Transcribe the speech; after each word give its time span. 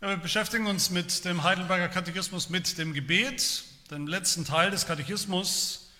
Ja, 0.00 0.10
wir 0.10 0.16
beschäftigen 0.16 0.68
uns 0.68 0.90
mit 0.90 1.24
dem 1.24 1.42
Heidelberger 1.42 1.88
Katechismus, 1.88 2.50
mit 2.50 2.78
dem 2.78 2.94
Gebet, 2.94 3.64
dem 3.90 4.06
letzten 4.06 4.44
Teil 4.44 4.70
des 4.70 4.86
Katechismus, 4.86 5.90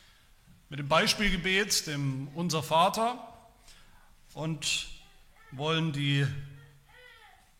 mit 0.68 0.78
dem 0.78 0.86
Beispielgebet, 0.86 1.88
dem 1.88 2.28
Unser 2.28 2.62
Vater 2.62 3.18
und 4.34 4.86
wollen 5.50 5.92
die 5.92 6.24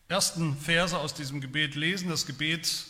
ersten 0.07 0.55
Verse 0.55 0.97
aus 0.97 1.13
diesem 1.13 1.41
Gebet 1.41 1.75
lesen. 1.75 2.07
Das 2.07 2.25
Gebet 2.25 2.85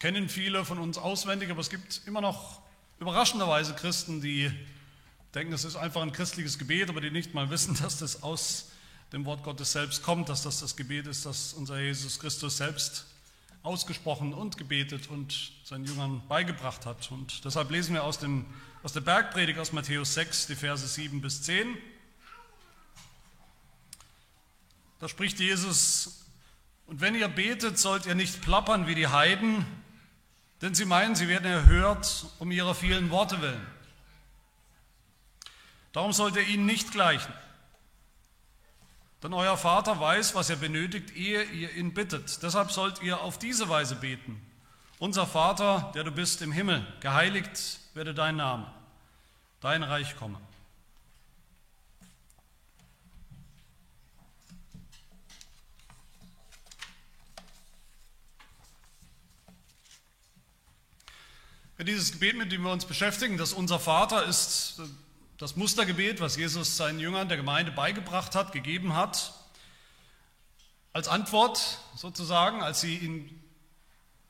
kennen 0.00 0.28
viele 0.28 0.64
von 0.64 0.78
uns 0.78 0.98
auswendig, 0.98 1.52
aber 1.52 1.60
es 1.60 1.70
gibt 1.70 2.02
immer 2.04 2.20
noch 2.20 2.62
überraschenderweise 2.98 3.74
Christen, 3.74 4.20
die 4.20 4.50
denken, 5.36 5.52
es 5.52 5.62
ist 5.62 5.76
einfach 5.76 6.02
ein 6.02 6.10
christliches 6.10 6.58
Gebet, 6.58 6.88
aber 6.88 7.00
die 7.00 7.12
nicht 7.12 7.32
mal 7.32 7.48
wissen, 7.48 7.78
dass 7.80 8.00
das 8.00 8.24
aus 8.24 8.72
dem 9.12 9.24
Wort 9.24 9.42
Gottes 9.44 9.72
selbst 9.72 10.02
kommt, 10.02 10.28
dass 10.28 10.42
das 10.42 10.60
das 10.60 10.76
Gebet 10.76 11.06
ist, 11.06 11.26
das 11.26 11.52
unser 11.52 11.78
Jesus 11.78 12.18
Christus 12.18 12.56
selbst 12.56 13.06
ausgesprochen 13.62 14.32
und 14.32 14.56
gebetet 14.56 15.08
und 15.10 15.52
seinen 15.64 15.84
Jüngern 15.84 16.22
beigebracht 16.28 16.86
hat. 16.86 17.10
Und 17.10 17.44
deshalb 17.44 17.70
lesen 17.70 17.94
wir 17.94 18.04
aus, 18.04 18.18
dem, 18.18 18.46
aus 18.82 18.92
der 18.92 19.00
Bergpredigt 19.00 19.58
aus 19.58 19.72
Matthäus 19.72 20.14
6, 20.14 20.46
die 20.46 20.54
Verse 20.54 20.86
7 20.86 21.20
bis 21.20 21.42
10. 21.42 21.76
Da 25.00 25.08
spricht 25.08 25.40
Jesus, 25.40 26.24
und 26.86 27.00
wenn 27.00 27.14
ihr 27.14 27.28
betet, 27.28 27.78
sollt 27.78 28.06
ihr 28.06 28.14
nicht 28.14 28.40
plappern 28.40 28.86
wie 28.86 28.94
die 28.94 29.08
Heiden, 29.08 29.66
denn 30.62 30.74
sie 30.74 30.84
meinen, 30.84 31.16
sie 31.16 31.28
werden 31.28 31.50
erhört 31.50 32.26
um 32.38 32.50
ihrer 32.50 32.74
vielen 32.74 33.10
Worte 33.10 33.42
willen. 33.42 33.66
Darum 35.92 36.12
sollt 36.12 36.36
ihr 36.36 36.46
ihnen 36.46 36.66
nicht 36.66 36.92
gleichen. 36.92 37.32
Denn 39.22 39.32
euer 39.32 39.56
Vater 39.56 39.98
weiß, 39.98 40.34
was 40.34 40.50
ihr 40.50 40.56
benötigt, 40.56 41.16
ehe 41.16 41.42
ihr 41.44 41.74
ihn 41.74 41.94
bittet. 41.94 42.42
Deshalb 42.42 42.70
sollt 42.70 43.02
ihr 43.02 43.20
auf 43.20 43.38
diese 43.38 43.68
Weise 43.68 43.96
beten. 43.96 44.40
Unser 44.98 45.26
Vater, 45.26 45.90
der 45.94 46.04
du 46.04 46.10
bist 46.10 46.42
im 46.42 46.52
Himmel, 46.52 46.86
geheiligt 47.00 47.80
werde 47.94 48.14
dein 48.14 48.36
Name, 48.36 48.70
dein 49.60 49.82
Reich 49.82 50.16
komme. 50.16 50.40
Dieses 61.78 62.10
Gebet, 62.10 62.36
mit 62.36 62.50
dem 62.50 62.62
wir 62.62 62.72
uns 62.72 62.86
beschäftigen, 62.86 63.36
das 63.36 63.52
unser 63.52 63.78
Vater 63.78 64.24
ist 64.24 64.80
das 65.38 65.54
Mustergebet, 65.54 66.20
was 66.20 66.36
Jesus 66.36 66.76
seinen 66.76 66.98
Jüngern 66.98 67.28
der 67.28 67.36
Gemeinde 67.36 67.70
beigebracht 67.70 68.34
hat, 68.34 68.52
gegeben 68.52 68.94
hat, 68.94 69.34
als 70.94 71.08
Antwort 71.08 71.78
sozusagen, 71.94 72.62
als 72.62 72.80
sie 72.80 72.96
ihn 72.96 73.42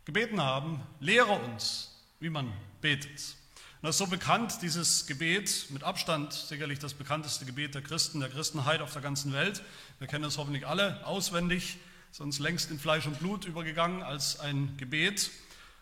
gebeten 0.05 0.41
haben, 0.41 0.83
lehre 0.99 1.33
uns, 1.33 1.93
wie 2.19 2.31
man 2.31 2.53
betet. 2.81 3.37
Und 3.77 3.83
das 3.83 3.97
ist 3.97 3.99
so 3.99 4.07
bekannt, 4.09 4.63
dieses 4.63 5.07
Gebet, 5.07 5.67
mit 5.71 5.85
Abstand 5.85 6.33
sicherlich 6.33 6.81
das 6.81 6.95
bekannteste 6.95 7.45
Gebet 7.45 7.77
der 7.77 7.83
Christen, 7.83 8.19
der 8.19 8.29
Christenheit 8.29 8.81
auf 8.81 8.93
der 8.93 9.03
ganzen 9.03 9.33
Welt. 9.33 9.63
Wir 10.01 10.09
kennen 10.09 10.25
es 10.25 10.39
hoffentlich 10.39 10.67
alle 10.67 11.07
auswendig, 11.07 11.77
uns 12.19 12.39
längst 12.41 12.71
in 12.71 12.81
Fleisch 12.81 13.07
und 13.07 13.19
Blut 13.21 13.45
übergegangen 13.45 14.03
als 14.03 14.41
ein 14.41 14.77
Gebet. 14.77 15.31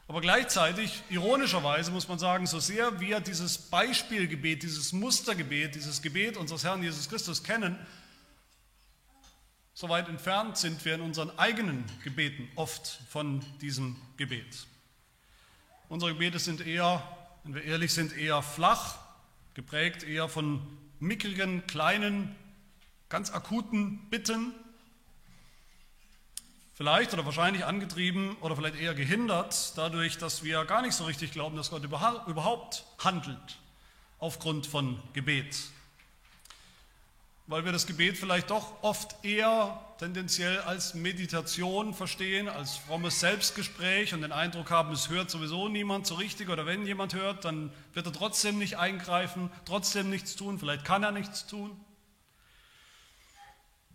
Aber 0.07 0.21
gleichzeitig, 0.21 1.03
ironischerweise 1.09 1.91
muss 1.91 2.09
man 2.09 2.19
sagen, 2.19 2.47
so 2.47 2.61
sehr 2.61 3.01
wir 3.01 3.21
dieses 3.21 3.57
Beispielgebet, 3.57 4.63
dieses 4.63 4.93
Mustergebet, 4.93 5.75
dieses 5.75 6.03
Gebet 6.03 6.37
unseres 6.37 6.65
Herrn 6.65 6.83
Jesus 6.83 7.09
Christus 7.09 7.43
kennen, 7.43 7.79
so 9.73 9.89
weit 9.89 10.09
entfernt 10.09 10.57
sind 10.57 10.85
wir 10.85 10.95
in 10.95 11.01
unseren 11.01 11.37
eigenen 11.39 11.85
Gebeten 12.05 12.49
oft 12.55 13.01
von 13.09 13.45
diesem 13.61 13.97
Gebet. 14.17 14.67
Unsere 15.89 16.13
Gebete 16.13 16.39
sind 16.39 16.65
eher, 16.65 17.03
wenn 17.43 17.55
wir 17.55 17.65
ehrlich 17.65 17.93
sind, 17.93 18.17
eher 18.17 18.41
flach, 18.43 18.99
geprägt 19.55 20.05
eher 20.05 20.29
von 20.29 20.65
mickrigen, 21.01 21.67
kleinen, 21.67 22.37
ganz 23.09 23.31
akuten 23.33 24.09
Bitten, 24.11 24.53
Vielleicht 26.77 27.13
oder 27.15 27.25
wahrscheinlich 27.25 27.65
angetrieben 27.65 28.37
oder 28.41 28.57
vielleicht 28.57 28.75
eher 28.75 28.95
gehindert 28.95 29.79
dadurch, 29.79 30.19
dass 30.19 30.43
wir 30.43 30.65
gar 30.65 30.83
nicht 30.83 30.95
so 30.95 31.05
richtig 31.05 31.31
glauben, 31.31 31.57
dass 31.57 31.71
Gott 31.71 31.85
überhaupt 31.85 32.85
handelt 32.99 33.61
aufgrund 34.19 34.67
von 34.67 35.01
Gebet. 35.13 35.57
Weil 37.47 37.65
wir 37.65 37.71
das 37.71 37.87
Gebet 37.87 38.17
vielleicht 38.17 38.51
doch 38.51 38.83
oft 38.83 39.25
eher 39.25 39.79
tendenziell 39.99 40.59
als 40.63 40.95
Meditation 40.95 41.95
verstehen, 41.95 42.49
als 42.49 42.79
frommes 42.79 43.21
Selbstgespräch 43.21 44.13
und 44.13 44.23
den 44.23 44.33
Eindruck 44.33 44.71
haben, 44.73 44.93
es 44.93 45.11
hört 45.11 45.31
sowieso 45.31 45.69
niemand 45.69 46.09
so 46.09 46.17
richtig 46.17 46.49
oder 46.49 46.67
wenn 46.67 46.87
jemand 46.87 47.15
hört, 47.15 47.45
dann 47.45 47.73
wird 47.93 48.07
er 48.07 48.13
trotzdem 48.13 48.59
nicht 48.59 48.79
eingreifen, 48.79 49.49
trotzdem 49.65 50.11
nichts 50.11 50.35
tun, 50.35 50.59
vielleicht 50.59 50.85
kann 50.85 51.05
er 51.05 51.13
nichts 51.13 51.47
tun. 51.47 51.79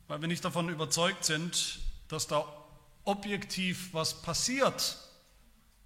Weil 0.08 0.22
wir 0.22 0.30
nicht 0.30 0.46
davon 0.46 0.70
überzeugt 0.70 1.26
sind, 1.26 1.80
dass 2.08 2.28
da 2.28 2.46
objektiv 3.06 3.94
was 3.94 4.22
passiert 4.22 4.98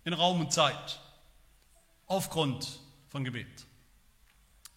in 0.03 0.13
Raum 0.13 0.41
und 0.41 0.53
Zeit 0.53 1.00
aufgrund 2.07 2.79
von 3.09 3.24
Gebet. 3.24 3.66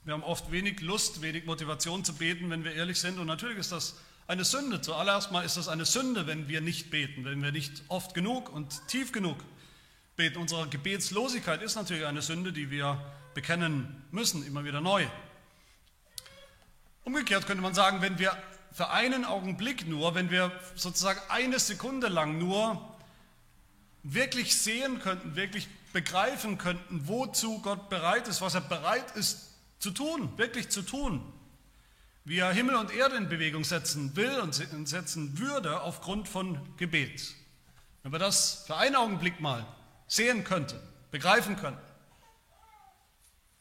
Wir 0.05 0.15
haben 0.15 0.23
oft 0.23 0.53
wenig 0.53 0.81
Lust, 0.83 1.21
wenig 1.21 1.47
Motivation 1.47 2.05
zu 2.05 2.15
beten, 2.15 2.49
wenn 2.51 2.63
wir 2.63 2.73
ehrlich 2.75 3.01
sind. 3.01 3.19
Und 3.19 3.27
natürlich 3.27 3.59
ist 3.59 3.73
das 3.73 3.97
eine 4.29 4.45
Sünde. 4.45 4.81
Zuallererst 4.81 5.33
mal 5.33 5.45
ist 5.45 5.57
das 5.57 5.67
eine 5.67 5.85
Sünde, 5.85 6.29
wenn 6.29 6.49
wir 6.49 6.61
nicht 6.61 6.91
beten, 6.91 7.25
wenn 7.25 7.43
wir 7.43 7.51
nicht 7.51 7.83
oft 7.89 8.15
genug 8.15 8.53
und 8.53 8.87
tief 8.87 9.11
genug 9.11 9.37
beten. 10.15 10.39
Unsere 10.39 10.69
Gebetslosigkeit 10.69 11.61
ist 11.61 11.75
natürlich 11.75 12.07
eine 12.07 12.23
Sünde, 12.23 12.53
die 12.53 12.71
wir 12.71 13.05
bekennen 13.35 14.05
müssen, 14.13 14.47
immer 14.47 14.65
wieder 14.65 14.81
neu. 14.81 15.07
Umgekehrt 17.05 17.47
könnte 17.47 17.63
man 17.63 17.75
sagen, 17.75 18.01
wenn 18.01 18.19
wir 18.19 18.37
für 18.77 18.91
einen 18.91 19.25
Augenblick 19.25 19.89
nur, 19.89 20.15
wenn 20.15 20.31
wir 20.31 20.53
sozusagen 20.75 21.19
eine 21.31 21.59
Sekunde 21.59 22.09
lang 22.09 22.37
nur 22.37 22.95
wirklich 24.03 24.61
sehen 24.61 25.01
könnten, 25.01 25.35
wirklich 25.35 25.67
begreifen 25.95 26.59
könnten, 26.59 27.09
wozu 27.09 27.63
Gott 27.63 27.89
bereit 27.89 28.29
ist, 28.29 28.43
was 28.43 28.55
er 28.55 28.61
bereit 28.61 29.17
ist 29.17 29.55
zu 29.79 29.93
tun, 29.93 30.37
wirklich 30.37 30.69
zu 30.69 30.83
tun, 30.83 31.23
wie 32.27 32.37
er 32.37 32.53
Himmel 32.53 32.75
und 32.75 32.93
Erde 32.93 33.17
in 33.17 33.31
Bewegung 33.31 33.65
setzen 33.65 34.15
will 34.15 34.41
und 34.41 34.53
setzen 34.53 35.39
würde 35.39 35.81
aufgrund 35.81 36.29
von 36.29 36.77
Gebet. 36.77 37.35
Wenn 38.03 38.13
wir 38.13 38.19
das 38.19 38.65
für 38.67 38.77
einen 38.77 38.97
Augenblick 38.97 39.41
mal 39.41 39.67
sehen 40.07 40.45
könnten, 40.45 40.79
begreifen 41.11 41.57
könnten, 41.57 41.81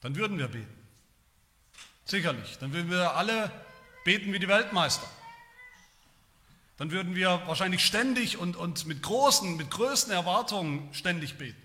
dann 0.01 0.17
würden 0.17 0.37
wir 0.37 0.49
beten. 0.49 0.87
Sicherlich, 2.03 2.57
dann 2.57 2.73
würden 2.73 2.91
wir 2.91 3.15
alle 3.15 3.49
beten 4.05 4.31
wie 4.31 4.39
die 4.39 4.47
Weltmeister. 4.47 5.07
Dann 6.77 6.91
würden 6.91 7.15
wir 7.15 7.41
wahrscheinlich 7.47 7.85
ständig 7.85 8.37
und, 8.37 8.55
und 8.55 8.85
mit 8.85 9.01
großen, 9.01 9.57
mit 9.57 9.71
größten 9.71 10.13
Erwartungen 10.13 10.93
ständig 10.93 11.37
beten. 11.37 11.61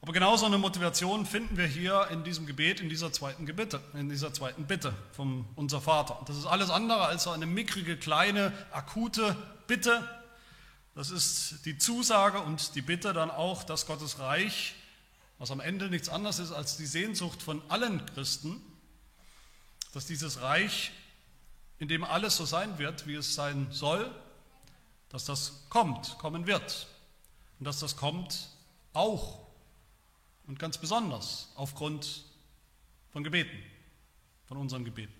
Aber 0.00 0.12
genauso 0.12 0.46
eine 0.46 0.58
Motivation 0.58 1.26
finden 1.26 1.56
wir 1.56 1.66
hier 1.66 2.08
in 2.10 2.24
diesem 2.24 2.46
Gebet, 2.46 2.80
in 2.80 2.88
dieser 2.88 3.12
zweiten 3.12 3.44
Bitte, 3.44 3.80
in 3.94 4.08
dieser 4.08 4.32
zweiten 4.32 4.66
Bitte 4.66 4.94
vom 5.12 5.46
Unser 5.54 5.80
Vater. 5.80 6.22
Das 6.26 6.36
ist 6.36 6.46
alles 6.46 6.70
andere 6.70 7.04
als 7.04 7.24
so 7.24 7.30
eine 7.30 7.46
mickrige, 7.46 7.96
kleine, 7.96 8.52
akute 8.72 9.36
Bitte. 9.66 10.08
Das 10.94 11.10
ist 11.10 11.66
die 11.66 11.78
Zusage 11.78 12.40
und 12.40 12.74
die 12.74 12.82
Bitte 12.82 13.12
dann 13.12 13.30
auch, 13.30 13.62
dass 13.62 13.86
Gottes 13.86 14.18
Reich, 14.18 14.74
was 15.38 15.50
am 15.50 15.60
Ende 15.60 15.90
nichts 15.90 16.08
anderes 16.08 16.38
ist 16.38 16.52
als 16.52 16.76
die 16.76 16.86
Sehnsucht 16.86 17.42
von 17.42 17.60
allen 17.68 18.04
Christen, 18.06 18.62
dass 19.92 20.06
dieses 20.06 20.42
Reich, 20.42 20.92
in 21.78 21.88
dem 21.88 22.04
alles 22.04 22.36
so 22.36 22.44
sein 22.44 22.78
wird, 22.78 23.06
wie 23.06 23.14
es 23.14 23.34
sein 23.34 23.68
soll, 23.70 24.10
dass 25.08 25.24
das 25.24 25.64
kommt, 25.70 26.18
kommen 26.18 26.46
wird. 26.46 26.86
Und 27.58 27.66
dass 27.66 27.80
das 27.80 27.96
kommt 27.96 28.50
auch 28.92 29.46
und 30.46 30.58
ganz 30.58 30.78
besonders 30.78 31.52
aufgrund 31.54 32.24
von 33.10 33.22
Gebeten, 33.24 33.58
von 34.46 34.56
unseren 34.56 34.84
Gebeten. 34.84 35.12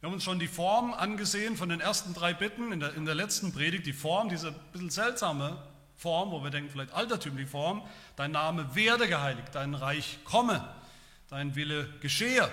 Wir 0.00 0.06
haben 0.06 0.14
uns 0.14 0.24
schon 0.24 0.38
die 0.38 0.48
Form 0.48 0.94
angesehen 0.94 1.56
von 1.56 1.68
den 1.68 1.80
ersten 1.80 2.14
drei 2.14 2.32
Bitten 2.32 2.72
in 2.72 2.80
der, 2.80 2.94
in 2.94 3.04
der 3.04 3.14
letzten 3.14 3.52
Predigt, 3.52 3.84
die 3.86 3.92
Form, 3.92 4.30
diese 4.30 4.52
bisschen 4.72 4.88
seltsame 4.88 5.62
Form, 5.96 6.30
wo 6.30 6.42
wir 6.42 6.50
denken, 6.50 6.70
vielleicht 6.70 6.94
altertümliche 6.94 7.48
Form, 7.48 7.86
dein 8.16 8.30
Name 8.30 8.74
werde 8.74 9.06
geheiligt, 9.06 9.48
dein 9.52 9.74
Reich 9.74 10.18
komme, 10.24 10.66
dein 11.28 11.54
Wille 11.54 11.86
geschehe. 12.00 12.50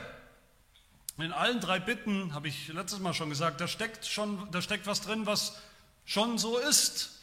In 1.20 1.32
allen 1.32 1.60
drei 1.60 1.80
Bitten, 1.80 2.36
habe 2.36 2.48
ich 2.48 2.68
letztes 2.68 3.00
Mal 3.00 3.12
schon 3.12 3.30
gesagt, 3.30 3.60
da 3.60 3.68
steckt, 3.68 4.06
schon, 4.06 4.52
da 4.52 4.62
steckt 4.62 4.86
was 4.86 5.02
drin, 5.02 5.26
was 5.26 5.60
schon 6.06 6.38
so 6.38 6.60
ist. 6.60 7.22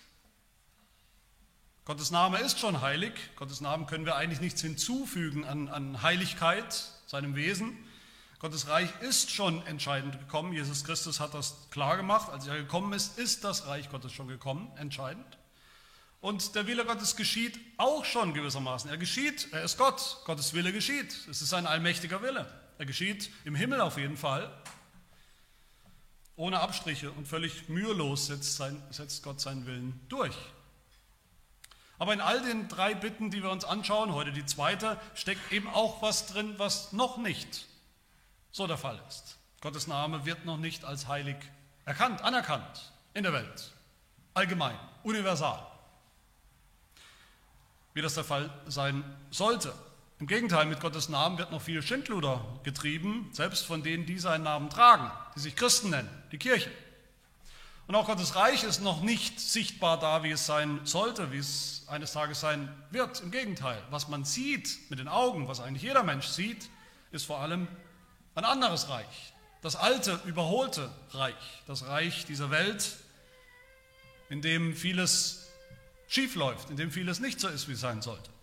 Gottes 1.85 2.11
Name 2.11 2.39
ist 2.39 2.59
schon 2.59 2.81
heilig. 2.81 3.13
Gottes 3.37 3.61
Namen 3.61 3.87
können 3.87 4.05
wir 4.05 4.17
eigentlich 4.17 4.41
nichts 4.41 4.63
hinzufügen 4.63 5.45
an, 5.45 5.69
an 5.69 6.03
Heiligkeit, 6.03 6.91
seinem 7.07 7.37
Wesen. 7.37 7.77
Gottes 8.41 8.67
Reich 8.67 8.91
ist 9.01 9.31
schon 9.31 9.65
entscheidend 9.67 10.19
gekommen. 10.19 10.53
Jesus 10.53 10.83
Christus 10.83 11.21
hat 11.21 11.33
das 11.33 11.55
klar 11.71 11.97
gemacht. 11.97 12.31
Als 12.31 12.49
er 12.49 12.57
gekommen 12.57 12.93
ist, 12.95 13.17
ist 13.17 13.45
das 13.45 13.69
Reich 13.69 13.91
Gottes 13.91 14.13
schon 14.13 14.27
gekommen, 14.27 14.73
entscheidend. 14.77 15.39
Und 16.21 16.57
der 16.57 16.67
Wille 16.67 16.85
Gottes 16.85 17.15
geschieht 17.15 17.61
auch 17.77 18.05
schon 18.05 18.35
gewissermaßen. 18.35 18.91
Er 18.91 18.97
geschieht, 18.97 19.49
er 19.53 19.63
ist 19.63 19.79
Gott. 19.79 20.19
Gottes 20.25 20.53
Wille 20.53 20.73
geschieht. 20.73 21.15
Es 21.31 21.43
ist 21.43 21.55
ein 21.55 21.67
allmächtiger 21.67 22.23
Wille. 22.23 22.64
Er 22.79 22.87
geschieht 22.87 23.31
im 23.45 23.55
Himmel 23.55 23.81
auf 23.81 23.99
jeden 23.99 24.17
Fall. 24.17 24.51
Ohne 26.37 26.61
Abstriche 26.61 27.13
und 27.13 27.29
völlig 27.29 27.69
mühelos 27.69 28.27
setzt, 28.27 28.57
sein, 28.57 28.83
setzt 28.91 29.23
Gott 29.23 29.41
seinen 29.41 29.67
Willen 29.67 30.01
durch. 30.09 30.37
Aber 31.99 32.13
in 32.13 32.21
all 32.21 32.43
den 32.43 32.69
drei 32.69 32.95
Bitten, 32.95 33.31
die 33.31 33.43
wir 33.43 33.51
uns 33.51 33.65
anschauen, 33.65 34.13
heute 34.13 34.33
die 34.33 34.45
zweite, 34.45 35.01
steckt 35.15 35.53
eben 35.53 35.69
auch 35.69 36.03
was 36.03 36.27
drin, 36.27 36.55
was 36.59 36.93
noch 36.93 37.19
nicht 37.19 37.67
so 38.51 38.67
der 38.67 38.79
Fall 38.79 39.01
ist. 39.09 39.39
Gottes 39.61 39.87
Name 39.87 40.25
wird 40.27 40.45
noch 40.45 40.57
nicht 40.57 40.85
als 40.85 41.07
heilig 41.07 41.37
erkannt, 41.85 42.23
anerkannt 42.23 42.93
in 43.15 43.23
der 43.23 43.33
Welt, 43.33 43.73
allgemein, 44.35 44.79
universal, 45.05 45.65
wie 47.95 48.03
das 48.03 48.15
der 48.15 48.25
Fall 48.25 48.51
sein 48.67 49.05
sollte. 49.31 49.73
Im 50.21 50.29
Gegenteil, 50.29 50.67
mit 50.67 50.81
Gottes 50.81 51.09
Namen 51.09 51.39
wird 51.39 51.51
noch 51.51 51.61
viel 51.61 51.83
Schindluder 51.83 52.45
getrieben, 52.63 53.29
selbst 53.33 53.67
von 53.67 53.83
denen, 53.83 54.07
die 54.07 54.21
seinen 54.21 54.45
Namen 54.45 54.71
tragen, 54.71 55.11
die 55.35 55.41
sich 55.41 55.57
Christen 55.57 55.91
nennen, 55.91 56.09
die 56.31 56.39
Kirche. 56.39 56.71
Und 57.89 57.97
auch 57.97 58.07
Gottes 58.07 58.37
Reich 58.37 58.63
ist 58.63 58.81
noch 58.81 59.03
nicht 59.03 59.41
sichtbar 59.41 59.99
da, 59.99 60.23
wie 60.23 60.31
es 60.31 60.47
sein 60.47 60.81
sollte, 60.85 61.33
wie 61.33 61.39
es 61.39 61.85
eines 61.89 62.13
Tages 62.13 62.41
sein 62.41 62.73
wird. 62.91 63.21
Im 63.21 63.33
Gegenteil, 63.33 63.83
was 63.91 64.09
man 64.09 64.25
sieht 64.25 64.89
mit 64.89 65.01
den 65.01 65.09
Augen, 65.09 65.49
was 65.49 65.61
eigentlich 65.61 65.83
jeder 65.83 66.05
Mensch 66.05 66.29
sieht, 66.29 66.71
ist 67.11 67.27
vor 67.27 67.41
allem 67.41 67.67
ein 68.37 68.45
anderes 68.45 68.89
Reich. 68.89 69.33
Das 69.63 69.75
alte, 69.75 70.21
überholte 70.27 70.91
Reich. 71.11 71.35
Das 71.67 71.87
Reich 71.89 72.25
dieser 72.25 72.51
Welt, 72.51 72.97
in 74.31 74.43
dem 74.43 74.77
vieles 74.77 75.49
schiefläuft, 76.07 76.71
in 76.71 76.77
dem 76.77 76.93
vieles 76.93 77.19
nicht 77.19 77.41
so 77.41 77.49
ist, 77.49 77.69
wie 77.69 77.73
es 77.73 77.81
sein 77.81 78.01
sollte 78.01 78.34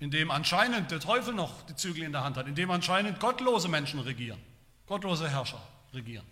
in 0.00 0.10
dem 0.10 0.30
anscheinend 0.30 0.90
der 0.90 0.98
Teufel 0.98 1.34
noch 1.34 1.62
die 1.66 1.76
Zügel 1.76 2.02
in 2.02 2.12
der 2.12 2.24
Hand 2.24 2.36
hat, 2.36 2.48
in 2.48 2.54
dem 2.54 2.70
anscheinend 2.70 3.20
gottlose 3.20 3.68
Menschen 3.68 4.00
regieren, 4.00 4.40
gottlose 4.86 5.28
Herrscher 5.28 5.62
regieren. 5.92 6.26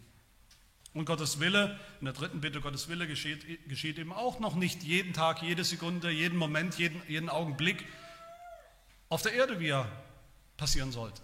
Und 0.94 1.04
Gottes 1.04 1.38
Wille, 1.38 1.78
in 2.00 2.06
der 2.06 2.14
dritten 2.14 2.40
Bitte, 2.40 2.60
Gottes 2.60 2.88
Wille 2.88 3.06
geschieht, 3.06 3.68
geschieht 3.68 3.98
eben 3.98 4.12
auch 4.12 4.40
noch 4.40 4.54
nicht 4.56 4.82
jeden 4.82 5.12
Tag, 5.12 5.42
jede 5.42 5.62
Sekunde, 5.62 6.10
jeden 6.10 6.38
Moment, 6.38 6.78
jeden, 6.78 7.00
jeden 7.06 7.28
Augenblick 7.28 7.84
auf 9.10 9.20
der 9.20 9.34
Erde, 9.34 9.60
wie 9.60 9.68
er 9.68 9.86
passieren 10.56 10.90
sollte. 10.90 11.20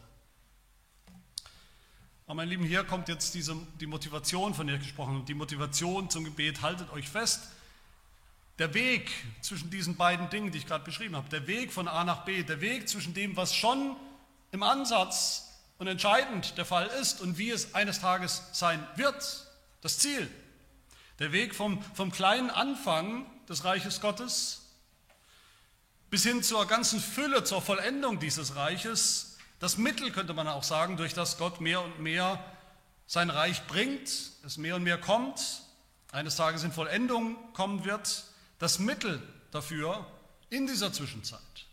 Aber 2.26 2.36
meine 2.36 2.50
Lieben, 2.50 2.64
hier 2.64 2.84
kommt 2.84 3.08
jetzt 3.08 3.34
diese, 3.34 3.56
die 3.80 3.86
Motivation, 3.86 4.54
von 4.54 4.66
der 4.66 4.76
ich 4.76 4.82
gesprochen 4.82 5.14
habe, 5.14 5.24
die 5.24 5.34
Motivation 5.34 6.08
zum 6.10 6.24
Gebet. 6.24 6.62
Haltet 6.62 6.90
euch 6.92 7.08
fest, 7.08 7.48
der 8.58 8.72
Weg 8.74 9.10
zwischen 9.40 9.70
diesen 9.70 9.96
beiden 9.96 10.30
Dingen, 10.30 10.52
die 10.52 10.58
ich 10.58 10.66
gerade 10.66 10.84
beschrieben 10.84 11.16
habe, 11.16 11.28
der 11.28 11.46
Weg 11.46 11.72
von 11.72 11.88
A 11.88 12.04
nach 12.04 12.24
B, 12.24 12.42
der 12.42 12.60
Weg 12.60 12.88
zwischen 12.88 13.14
dem, 13.14 13.36
was 13.36 13.54
schon 13.54 13.96
im 14.52 14.62
Ansatz 14.62 15.50
und 15.78 15.88
entscheidend 15.88 16.56
der 16.56 16.64
Fall 16.64 16.86
ist 17.00 17.20
und 17.20 17.36
wie 17.38 17.50
es 17.50 17.74
eines 17.74 18.00
Tages 18.00 18.42
sein 18.52 18.86
wird, 18.96 19.46
das 19.80 19.98
Ziel. 19.98 20.30
Der 21.18 21.32
Weg 21.32 21.54
vom, 21.54 21.82
vom 21.94 22.12
kleinen 22.12 22.50
Anfang 22.50 23.26
des 23.48 23.64
Reiches 23.64 24.00
Gottes 24.00 24.60
bis 26.10 26.22
hin 26.22 26.44
zur 26.44 26.66
ganzen 26.66 27.00
Fülle, 27.00 27.42
zur 27.42 27.60
Vollendung 27.60 28.20
dieses 28.20 28.54
Reiches, 28.54 29.36
das 29.58 29.78
Mittel 29.78 30.12
könnte 30.12 30.32
man 30.32 30.46
auch 30.46 30.62
sagen, 30.62 30.96
durch 30.96 31.12
das 31.12 31.38
Gott 31.38 31.60
mehr 31.60 31.80
und 31.80 31.98
mehr 31.98 32.38
sein 33.06 33.30
Reich 33.30 33.66
bringt, 33.66 34.08
es 34.44 34.56
mehr 34.56 34.76
und 34.76 34.84
mehr 34.84 34.98
kommt, 34.98 35.62
eines 36.12 36.36
Tages 36.36 36.62
in 36.62 36.70
Vollendung 36.70 37.36
kommen 37.52 37.84
wird, 37.84 38.24
das 38.58 38.78
Mittel 38.78 39.22
dafür 39.50 40.06
in 40.50 40.66
dieser 40.66 40.92
Zwischenzeit 40.92 41.66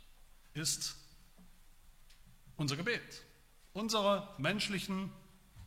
ist 0.54 0.96
unser 2.58 2.76
Gebet. 2.76 3.24
Unsere 3.74 4.28
menschlichen, 4.38 5.12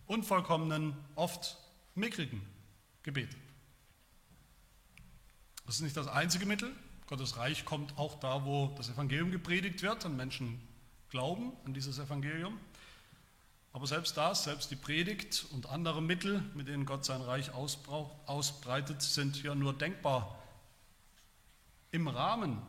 unvollkommenen, 0.07 0.95
oft 1.15 1.57
mickrigen 1.95 2.43
Gebete. 3.03 3.37
Das 5.67 5.77
ist 5.77 5.81
nicht 5.81 5.97
das 5.97 6.09
einzige 6.09 6.47
Mittel. 6.47 6.75
Gottes 7.07 7.37
Reich 7.37 7.65
kommt 7.65 7.97
auch 7.99 8.21
da, 8.21 8.45
wo 8.45 8.75
das 8.77 8.89
Evangelium 8.89 9.31
gepredigt 9.31 9.83
wird 9.83 10.05
und 10.05 10.17
Menschen 10.17 10.61
glauben 11.09 11.53
an 11.65 11.75
dieses 11.75 11.99
Evangelium. 11.99 12.59
Aber 13.73 13.87
selbst 13.87 14.17
das, 14.17 14.45
selbst 14.45 14.71
die 14.71 14.77
Predigt 14.77 15.47
und 15.51 15.67
andere 15.67 16.01
Mittel, 16.01 16.43
mit 16.55 16.69
denen 16.69 16.87
Gott 16.87 17.05
sein 17.05 17.21
Reich 17.23 17.51
ausbreitet, 17.53 19.03
sind 19.03 19.43
ja 19.43 19.55
nur 19.55 19.73
denkbar 19.73 20.44
im 21.95 22.09
Rahmen 22.09 22.61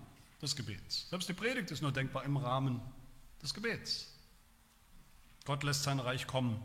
des 0.41 0.55
Gebets. 0.55 1.09
Selbst 1.09 1.27
die 1.27 1.33
Predigt 1.33 1.71
ist 1.71 1.81
nur 1.81 1.91
denkbar 1.91 2.23
im 2.23 2.37
Rahmen 2.37 2.79
des 3.41 3.53
Gebets. 3.53 4.13
Gott 5.45 5.63
lässt 5.63 5.83
sein 5.83 5.99
Reich 5.99 6.27
kommen 6.27 6.61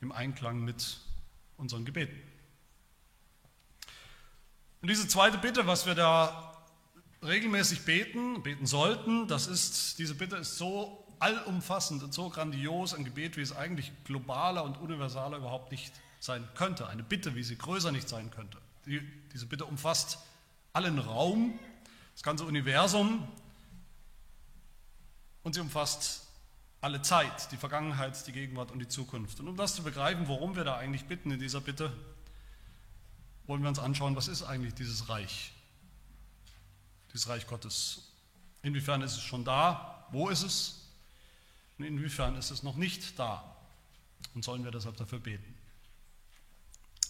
im 0.00 0.10
Einklang 0.10 0.64
mit 0.64 0.98
unseren 1.56 1.84
Gebeten. 1.84 2.20
Und 4.82 4.88
diese 4.88 5.06
zweite 5.06 5.38
Bitte, 5.38 5.66
was 5.66 5.86
wir 5.86 5.94
da 5.94 6.56
regelmäßig 7.22 7.82
beten, 7.82 8.42
beten 8.42 8.66
sollten, 8.66 9.28
das 9.28 9.46
ist, 9.46 9.98
diese 10.00 10.14
Bitte 10.14 10.36
ist 10.36 10.58
so 10.58 11.04
allumfassend 11.20 12.02
und 12.02 12.12
so 12.12 12.28
grandios 12.28 12.92
ein 12.94 13.04
Gebet, 13.04 13.36
wie 13.36 13.40
es 13.40 13.54
eigentlich 13.54 13.92
globaler 14.04 14.64
und 14.64 14.78
universaler 14.78 15.38
überhaupt 15.38 15.70
nicht 15.70 15.92
sein 16.18 16.48
könnte. 16.54 16.88
Eine 16.88 17.04
Bitte, 17.04 17.36
wie 17.36 17.42
sie 17.44 17.56
größer 17.56 17.92
nicht 17.92 18.08
sein 18.08 18.30
könnte. 18.32 18.58
Die, 18.86 19.00
diese 19.32 19.46
Bitte 19.46 19.64
umfasst 19.64 20.18
allen 20.72 20.98
Raum, 20.98 21.58
das 22.18 22.24
ganze 22.24 22.44
Universum 22.46 23.28
und 25.44 25.54
sie 25.54 25.60
umfasst 25.60 26.26
alle 26.80 27.00
Zeit, 27.00 27.52
die 27.52 27.56
Vergangenheit, 27.56 28.26
die 28.26 28.32
Gegenwart 28.32 28.72
und 28.72 28.80
die 28.80 28.88
Zukunft. 28.88 29.38
Und 29.38 29.46
um 29.46 29.56
das 29.56 29.76
zu 29.76 29.84
begreifen, 29.84 30.26
worum 30.26 30.56
wir 30.56 30.64
da 30.64 30.76
eigentlich 30.76 31.04
bitten 31.04 31.30
in 31.30 31.38
dieser 31.38 31.60
Bitte, 31.60 31.96
wollen 33.46 33.62
wir 33.62 33.68
uns 33.68 33.78
anschauen, 33.78 34.16
was 34.16 34.26
ist 34.26 34.42
eigentlich 34.42 34.74
dieses 34.74 35.08
Reich, 35.08 35.52
dieses 37.12 37.28
Reich 37.28 37.46
Gottes. 37.46 38.10
Inwiefern 38.62 39.00
ist 39.02 39.12
es 39.12 39.22
schon 39.22 39.44
da? 39.44 40.04
Wo 40.10 40.28
ist 40.28 40.42
es? 40.42 40.88
Und 41.78 41.84
inwiefern 41.84 42.34
ist 42.34 42.50
es 42.50 42.64
noch 42.64 42.74
nicht 42.74 43.16
da? 43.16 43.44
Und 44.34 44.44
sollen 44.44 44.64
wir 44.64 44.72
deshalb 44.72 44.96
dafür 44.96 45.20
beten? 45.20 45.54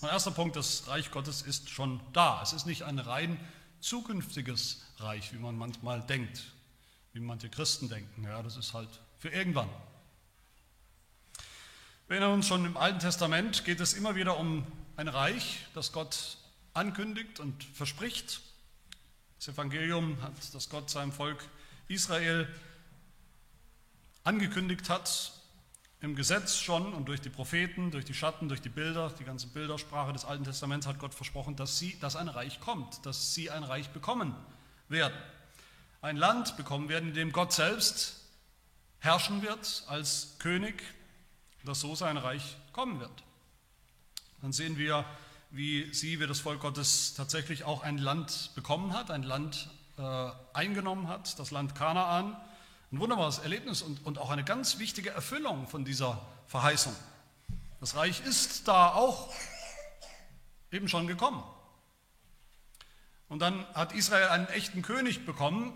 Mein 0.02 0.10
erster 0.10 0.32
Punkt, 0.32 0.54
das 0.54 0.86
Reich 0.86 1.10
Gottes 1.10 1.40
ist 1.40 1.70
schon 1.70 1.98
da. 2.12 2.42
Es 2.42 2.52
ist 2.52 2.66
nicht 2.66 2.82
ein 2.82 2.98
rein 2.98 3.40
zukünftiges 3.80 4.82
Reich, 4.98 5.32
wie 5.32 5.38
man 5.38 5.56
manchmal 5.56 6.02
denkt, 6.02 6.42
wie 7.12 7.20
manche 7.20 7.48
Christen 7.48 7.88
denken. 7.88 8.24
Ja, 8.24 8.42
das 8.42 8.56
ist 8.56 8.74
halt 8.74 8.88
für 9.18 9.28
irgendwann. 9.28 9.68
Wir 12.06 12.16
erinnern 12.16 12.34
uns 12.34 12.48
schon 12.48 12.64
im 12.64 12.76
Alten 12.76 13.00
Testament 13.00 13.64
geht 13.64 13.80
es 13.80 13.92
immer 13.92 14.14
wieder 14.14 14.38
um 14.38 14.66
ein 14.96 15.08
Reich, 15.08 15.66
das 15.74 15.92
Gott 15.92 16.38
ankündigt 16.72 17.40
und 17.40 17.62
verspricht. 17.64 18.40
Das 19.38 19.48
Evangelium 19.48 20.20
hat, 20.22 20.32
das 20.52 20.68
Gott 20.68 20.90
seinem 20.90 21.12
Volk 21.12 21.48
Israel 21.86 22.48
angekündigt 24.24 24.88
hat 24.90 25.37
im 26.00 26.14
Gesetz 26.14 26.56
schon 26.56 26.92
und 26.94 27.06
durch 27.08 27.20
die 27.20 27.28
Propheten, 27.28 27.90
durch 27.90 28.04
die 28.04 28.14
Schatten, 28.14 28.48
durch 28.48 28.62
die 28.62 28.68
Bilder, 28.68 29.12
die 29.18 29.24
ganze 29.24 29.48
Bildersprache 29.48 30.12
des 30.12 30.24
Alten 30.24 30.44
Testaments 30.44 30.86
hat 30.86 30.98
Gott 30.98 31.14
versprochen, 31.14 31.56
dass, 31.56 31.78
sie, 31.78 31.98
dass 31.98 32.14
ein 32.14 32.28
Reich 32.28 32.60
kommt, 32.60 33.04
dass 33.04 33.34
sie 33.34 33.50
ein 33.50 33.64
Reich 33.64 33.90
bekommen 33.90 34.34
werden. 34.88 35.16
Ein 36.00 36.16
Land 36.16 36.56
bekommen 36.56 36.88
werden, 36.88 37.08
in 37.08 37.14
dem 37.14 37.32
Gott 37.32 37.52
selbst 37.52 38.20
herrschen 39.00 39.42
wird 39.42 39.84
als 39.88 40.36
König, 40.38 40.82
dass 41.64 41.80
so 41.80 41.96
sein 41.96 42.16
Reich 42.16 42.56
kommen 42.72 43.00
wird. 43.00 43.24
Dann 44.40 44.52
sehen 44.52 44.78
wir, 44.78 45.04
wie 45.50 45.92
sie, 45.92 46.20
wie 46.20 46.26
das 46.28 46.38
Volk 46.38 46.60
Gottes 46.60 47.14
tatsächlich 47.14 47.64
auch 47.64 47.82
ein 47.82 47.98
Land 47.98 48.52
bekommen 48.54 48.92
hat, 48.92 49.10
ein 49.10 49.24
Land 49.24 49.68
äh, 49.96 50.30
eingenommen 50.52 51.08
hat, 51.08 51.38
das 51.40 51.50
Land 51.50 51.74
Kanaan 51.74 52.36
ein 52.90 53.00
wunderbares 53.00 53.38
Erlebnis 53.38 53.82
und, 53.82 54.04
und 54.06 54.18
auch 54.18 54.30
eine 54.30 54.44
ganz 54.44 54.78
wichtige 54.78 55.10
Erfüllung 55.10 55.68
von 55.68 55.84
dieser 55.84 56.26
Verheißung. 56.46 56.94
Das 57.80 57.94
Reich 57.94 58.20
ist 58.24 58.66
da 58.66 58.94
auch 58.94 59.32
eben 60.72 60.88
schon 60.88 61.06
gekommen. 61.06 61.42
Und 63.28 63.40
dann 63.40 63.66
hat 63.74 63.92
Israel 63.92 64.28
einen 64.28 64.48
echten 64.48 64.80
König 64.80 65.26
bekommen 65.26 65.72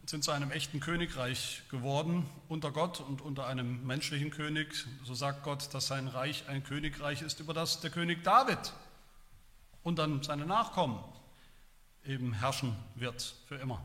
und 0.00 0.10
sind 0.10 0.24
zu 0.24 0.32
einem 0.32 0.50
echten 0.50 0.80
Königreich 0.80 1.62
geworden 1.70 2.28
unter 2.48 2.72
Gott 2.72 2.98
und 3.00 3.20
unter 3.20 3.46
einem 3.46 3.86
menschlichen 3.86 4.30
König. 4.30 4.86
So 5.04 5.14
sagt 5.14 5.44
Gott, 5.44 5.72
dass 5.72 5.86
sein 5.86 6.08
Reich 6.08 6.48
ein 6.48 6.64
Königreich 6.64 7.22
ist, 7.22 7.38
über 7.38 7.54
das 7.54 7.80
der 7.80 7.90
König 7.90 8.24
David 8.24 8.72
und 9.84 10.00
dann 10.00 10.24
seine 10.24 10.44
Nachkommen 10.44 10.98
eben 12.04 12.32
herrschen 12.32 12.74
wird 12.96 13.34
für 13.46 13.56
immer. 13.56 13.80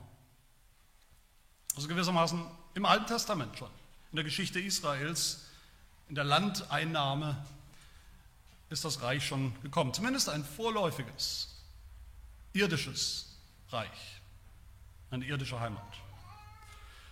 Also 1.75 1.87
gewissermaßen 1.87 2.41
im 2.73 2.85
Alten 2.85 3.07
Testament 3.07 3.57
schon. 3.57 3.69
in 4.11 4.15
der 4.15 4.23
Geschichte 4.23 4.59
Israels, 4.59 5.45
in 6.07 6.15
der 6.15 6.23
Landeinnahme 6.23 7.45
ist 8.69 8.85
das 8.85 9.01
Reich 9.01 9.25
schon 9.25 9.53
gekommen. 9.61 9.93
Zumindest 9.93 10.29
ein 10.29 10.43
vorläufiges, 10.43 11.49
irdisches 12.53 13.37
Reich, 13.69 14.21
eine 15.11 15.25
irdische 15.25 15.59
Heimat. 15.59 15.81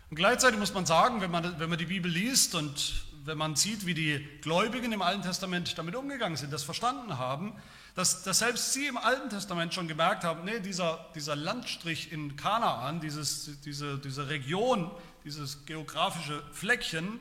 Und 0.10 0.17
gleichzeitig 0.17 0.60
muss 0.60 0.74
man 0.74 0.86
sagen, 0.86 1.22
wenn 1.22 1.32
man, 1.32 1.60
wenn 1.60 1.70
man 1.70 1.77
die 1.77 1.86
Bibel 1.86 2.12
liest 2.12 2.55
und 2.55 3.03
wenn 3.25 3.38
man 3.38 3.55
sieht, 3.55 3.86
wie 3.86 3.93
die 3.93 4.20
Gläubigen 4.41 4.91
im 4.91 5.01
Alten 5.01 5.24
Testament 5.24 5.77
damit 5.77 5.96
umgegangen 5.96 6.38
sind, 6.38 6.53
das 6.53 6.63
verstanden 6.63 7.17
haben, 7.17 7.53
dass, 7.96 8.24
dass 8.24 8.40
selbst 8.40 8.74
sie 8.74 8.88
im 8.88 8.98
Alten 8.98 9.30
Testament 9.30 9.74
schon 9.74 9.88
gemerkt 9.88 10.24
haben, 10.24 10.46
nee, 10.46 10.60
dieser, 10.60 11.06
dieser 11.14 11.36
Landstrich 11.36 12.12
in 12.12 12.36
Kanaan, 12.36 13.00
dieses, 13.00 13.62
diese, 13.62 14.00
diese 14.00 14.30
Region, 14.30 14.90
dieses 15.24 15.66
geografische 15.66 16.44
Fleckchen, 16.52 17.20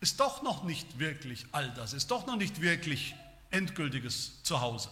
ist 0.00 0.18
doch 0.18 0.42
noch 0.42 0.64
nicht 0.64 0.98
wirklich 0.98 1.46
all 1.52 1.70
das, 1.74 1.92
ist 1.92 2.10
doch 2.10 2.26
noch 2.26 2.36
nicht 2.36 2.60
wirklich 2.60 3.14
endgültiges 3.50 4.42
Zuhause. 4.42 4.90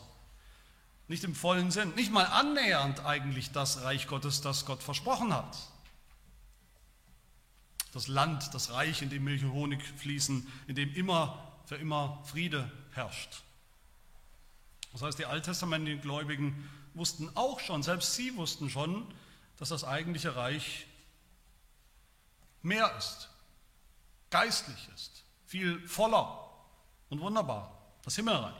Nicht 1.08 1.24
im 1.24 1.34
vollen 1.34 1.72
Sinn, 1.72 1.92
nicht 1.96 2.12
mal 2.12 2.26
annähernd 2.26 3.04
eigentlich 3.04 3.50
das 3.50 3.82
Reich 3.82 4.06
Gottes, 4.06 4.42
das 4.42 4.64
Gott 4.64 4.80
versprochen 4.80 5.34
hat. 5.34 5.58
Das 7.92 8.06
Land, 8.06 8.54
das 8.54 8.70
Reich, 8.70 9.02
in 9.02 9.10
dem 9.10 9.24
Milch 9.24 9.42
und 9.42 9.52
Honig 9.52 9.82
fließen, 9.82 10.46
in 10.68 10.76
dem 10.76 10.94
immer 10.94 11.52
für 11.66 11.74
immer 11.74 12.22
Friede 12.24 12.70
herrscht. 12.92 13.42
Das 14.92 15.02
heißt, 15.02 15.18
die 15.18 15.26
alttestamentlichen 15.26 16.00
Gläubigen 16.00 16.68
wussten 16.94 17.30
auch 17.36 17.60
schon, 17.60 17.82
selbst 17.82 18.14
sie 18.14 18.36
wussten 18.36 18.70
schon, 18.70 19.06
dass 19.58 19.68
das 19.68 19.84
eigentliche 19.84 20.36
Reich 20.36 20.86
mehr 22.62 22.94
ist, 22.98 23.28
geistlich 24.30 24.88
ist, 24.94 25.24
viel 25.46 25.86
voller 25.88 26.50
und 27.08 27.20
wunderbar, 27.20 27.76
das 28.04 28.16
Himmelreich. 28.16 28.54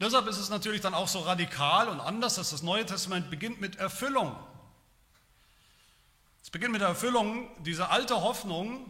Deshalb 0.00 0.26
ist 0.26 0.38
es 0.38 0.50
natürlich 0.50 0.80
dann 0.80 0.94
auch 0.94 1.06
so 1.06 1.20
radikal 1.20 1.88
und 1.88 2.00
anders, 2.00 2.34
dass 2.34 2.50
das 2.50 2.62
Neue 2.62 2.84
Testament 2.84 3.30
beginnt 3.30 3.60
mit 3.60 3.76
Erfüllung. 3.76 4.36
Es 6.42 6.50
beginnt 6.50 6.72
mit 6.72 6.80
der 6.80 6.88
Erfüllung 6.88 7.48
dieser 7.62 7.90
alte 7.90 8.20
Hoffnung 8.20 8.84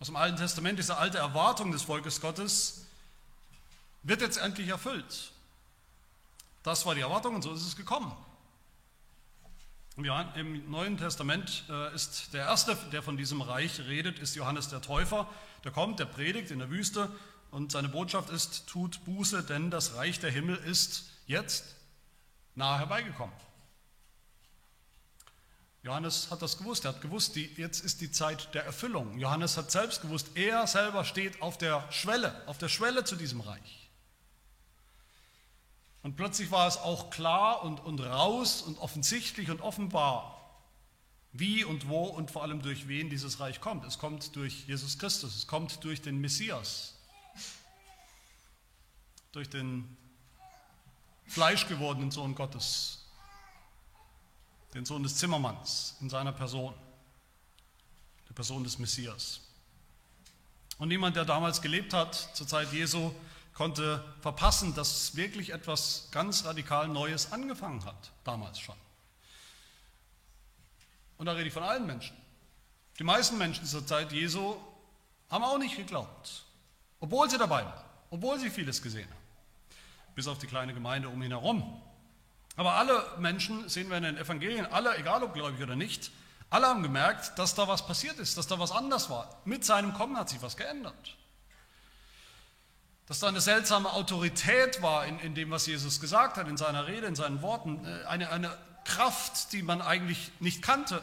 aus 0.00 0.06
dem 0.06 0.16
Alten 0.16 0.38
Testament, 0.38 0.78
diese 0.78 0.96
alte 0.96 1.18
Erwartung 1.18 1.70
des 1.70 1.82
Volkes 1.82 2.22
Gottes, 2.22 2.86
wird 4.02 4.20
jetzt 4.20 4.38
endlich 4.38 4.68
erfüllt. 4.68 5.32
Das 6.62 6.86
war 6.86 6.94
die 6.94 7.00
Erwartung 7.00 7.34
und 7.34 7.42
so 7.42 7.52
ist 7.52 7.66
es 7.66 7.76
gekommen. 7.76 8.12
Im 9.96 10.70
Neuen 10.70 10.96
Testament 10.96 11.64
äh, 11.68 11.92
ist 11.94 12.32
der 12.32 12.44
Erste, 12.44 12.76
der 12.92 13.02
von 13.02 13.16
diesem 13.16 13.40
Reich 13.40 13.80
redet, 13.80 14.20
ist 14.20 14.36
Johannes 14.36 14.68
der 14.68 14.80
Täufer. 14.80 15.28
Der 15.64 15.72
kommt, 15.72 15.98
der 15.98 16.04
predigt 16.04 16.52
in 16.52 16.60
der 16.60 16.70
Wüste 16.70 17.10
und 17.50 17.72
seine 17.72 17.88
Botschaft 17.88 18.30
ist, 18.30 18.68
tut 18.68 19.04
Buße, 19.04 19.42
denn 19.42 19.70
das 19.70 19.96
Reich 19.96 20.20
der 20.20 20.30
Himmel 20.30 20.56
ist 20.56 21.10
jetzt 21.26 21.74
nahe 22.54 22.78
herbeigekommen. 22.78 23.34
Johannes 25.82 26.30
hat 26.30 26.42
das 26.42 26.58
gewusst, 26.58 26.84
er 26.84 26.92
hat 26.92 27.00
gewusst, 27.00 27.34
die, 27.34 27.46
jetzt 27.56 27.84
ist 27.84 28.00
die 28.00 28.12
Zeit 28.12 28.54
der 28.54 28.64
Erfüllung. 28.64 29.18
Johannes 29.18 29.56
hat 29.56 29.70
selbst 29.70 30.02
gewusst, 30.02 30.28
er 30.34 30.66
selber 30.66 31.04
steht 31.04 31.40
auf 31.42 31.56
der 31.58 31.90
Schwelle, 31.90 32.40
auf 32.46 32.58
der 32.58 32.68
Schwelle 32.68 33.04
zu 33.04 33.16
diesem 33.16 33.40
Reich. 33.40 33.87
Und 36.02 36.16
plötzlich 36.16 36.50
war 36.50 36.66
es 36.68 36.76
auch 36.76 37.10
klar 37.10 37.62
und, 37.62 37.80
und 37.80 38.00
raus 38.00 38.62
und 38.62 38.78
offensichtlich 38.78 39.50
und 39.50 39.60
offenbar, 39.60 40.34
wie 41.32 41.64
und 41.64 41.88
wo 41.88 42.04
und 42.04 42.30
vor 42.30 42.42
allem 42.42 42.62
durch 42.62 42.88
wen 42.88 43.10
dieses 43.10 43.40
Reich 43.40 43.60
kommt. 43.60 43.84
Es 43.84 43.98
kommt 43.98 44.34
durch 44.36 44.66
Jesus 44.66 44.98
Christus, 44.98 45.36
es 45.36 45.46
kommt 45.46 45.82
durch 45.84 46.00
den 46.00 46.20
Messias, 46.20 46.94
durch 49.32 49.50
den 49.50 49.96
fleischgewordenen 51.26 52.10
Sohn 52.10 52.34
Gottes, 52.34 53.04
den 54.74 54.84
Sohn 54.84 55.02
des 55.02 55.16
Zimmermanns 55.16 55.96
in 56.00 56.08
seiner 56.08 56.32
Person, 56.32 56.74
der 58.28 58.34
Person 58.34 58.64
des 58.64 58.78
Messias. 58.78 59.40
Und 60.78 60.88
niemand, 60.88 61.16
der 61.16 61.24
damals 61.24 61.60
gelebt 61.60 61.92
hat, 61.92 62.14
zur 62.34 62.46
Zeit 62.46 62.72
Jesu, 62.72 63.12
konnte 63.58 64.04
verpassen, 64.20 64.72
dass 64.76 65.16
wirklich 65.16 65.52
etwas 65.52 66.08
ganz 66.12 66.44
radikal 66.44 66.86
Neues 66.86 67.32
angefangen 67.32 67.84
hat, 67.84 68.12
damals 68.22 68.60
schon. 68.60 68.76
Und 71.16 71.26
da 71.26 71.32
rede 71.32 71.48
ich 71.48 71.52
von 71.52 71.64
allen 71.64 71.84
Menschen. 71.84 72.16
Die 73.00 73.04
meisten 73.04 73.36
Menschen 73.36 73.66
zur 73.66 73.84
Zeit 73.84 74.12
Jesu 74.12 74.54
haben 75.28 75.42
auch 75.42 75.58
nicht 75.58 75.76
geglaubt, 75.76 76.44
obwohl 77.00 77.28
sie 77.28 77.36
dabei 77.36 77.64
waren, 77.64 77.84
obwohl 78.10 78.38
sie 78.38 78.48
vieles 78.48 78.80
gesehen 78.80 79.10
haben, 79.10 79.74
bis 80.14 80.28
auf 80.28 80.38
die 80.38 80.46
kleine 80.46 80.72
Gemeinde 80.72 81.08
um 81.08 81.20
ihn 81.20 81.32
herum. 81.32 81.82
Aber 82.54 82.74
alle 82.74 83.04
Menschen, 83.18 83.68
sehen 83.68 83.90
wir 83.90 83.96
in 83.96 84.04
den 84.04 84.18
Evangelien, 84.18 84.66
alle, 84.66 84.96
egal 84.98 85.24
ob 85.24 85.34
gläubig 85.34 85.60
oder 85.60 85.74
nicht, 85.74 86.12
alle 86.48 86.68
haben 86.68 86.84
gemerkt, 86.84 87.36
dass 87.40 87.56
da 87.56 87.66
was 87.66 87.84
passiert 87.84 88.20
ist, 88.20 88.38
dass 88.38 88.46
da 88.46 88.60
was 88.60 88.70
anders 88.70 89.10
war. 89.10 89.40
Mit 89.44 89.64
seinem 89.64 89.94
Kommen 89.94 90.16
hat 90.16 90.28
sich 90.28 90.40
was 90.42 90.56
geändert 90.56 91.16
dass 93.08 93.20
da 93.20 93.28
eine 93.28 93.40
seltsame 93.40 93.90
Autorität 93.90 94.82
war 94.82 95.06
in, 95.06 95.18
in 95.20 95.34
dem, 95.34 95.50
was 95.50 95.66
Jesus 95.66 95.98
gesagt 95.98 96.36
hat, 96.36 96.46
in 96.46 96.58
seiner 96.58 96.86
Rede, 96.86 97.06
in 97.06 97.14
seinen 97.14 97.40
Worten, 97.40 97.84
äh, 97.86 98.04
eine, 98.04 98.30
eine 98.30 98.56
Kraft, 98.84 99.52
die 99.52 99.62
man 99.62 99.80
eigentlich 99.80 100.30
nicht 100.40 100.60
kannte. 100.60 101.02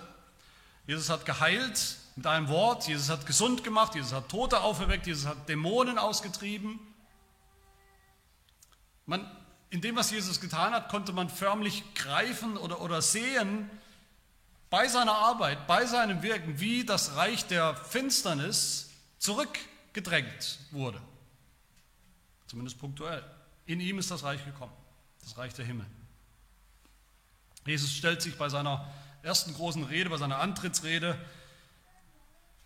Jesus 0.85 1.09
hat 1.09 1.25
geheilt 1.25 1.97
mit 2.15 2.27
einem 2.27 2.47
Wort, 2.47 2.87
Jesus 2.87 3.09
hat 3.09 3.25
gesund 3.25 3.63
gemacht, 3.63 3.95
Jesus 3.95 4.13
hat 4.13 4.29
Tote 4.29 4.61
auferweckt, 4.61 5.07
Jesus 5.07 5.25
hat 5.25 5.49
Dämonen 5.49 5.97
ausgetrieben. 5.97 6.79
Man, 9.07 9.29
in 9.71 9.81
dem, 9.81 9.95
was 9.95 10.11
Jesus 10.11 10.39
getan 10.39 10.73
hat, 10.73 10.89
konnte 10.89 11.11
man 11.11 11.29
förmlich 11.29 11.83
greifen 11.95 12.55
oder, 12.57 12.81
oder 12.81 13.01
sehen, 13.01 13.69
bei 14.69 14.87
seiner 14.87 15.13
Arbeit, 15.13 15.65
bei 15.65 15.85
seinem 15.87 16.21
Wirken, 16.21 16.59
wie 16.59 16.85
das 16.85 17.15
Reich 17.15 17.47
der 17.47 17.75
Finsternis 17.75 18.91
zurückgedrängt 19.17 20.59
wurde. 20.69 21.01
Zumindest 22.55 22.79
punktuell. 22.79 23.21
In 23.65 23.81
ihm 23.81 23.99
ist 23.99 24.11
das 24.11 24.23
Reich 24.23 24.45
gekommen, 24.45 24.71
das 25.21 25.37
Reich 25.37 25.53
der 25.55 25.65
Himmel. 25.65 25.85
Jesus 27.65 27.91
stellt 27.91 28.21
sich 28.21 28.37
bei 28.37 28.47
seiner 28.47 28.89
ersten 29.23 29.53
großen 29.53 29.83
Rede, 29.83 30.09
bei 30.09 30.15
seiner 30.15 30.39
Antrittsrede, 30.39 31.19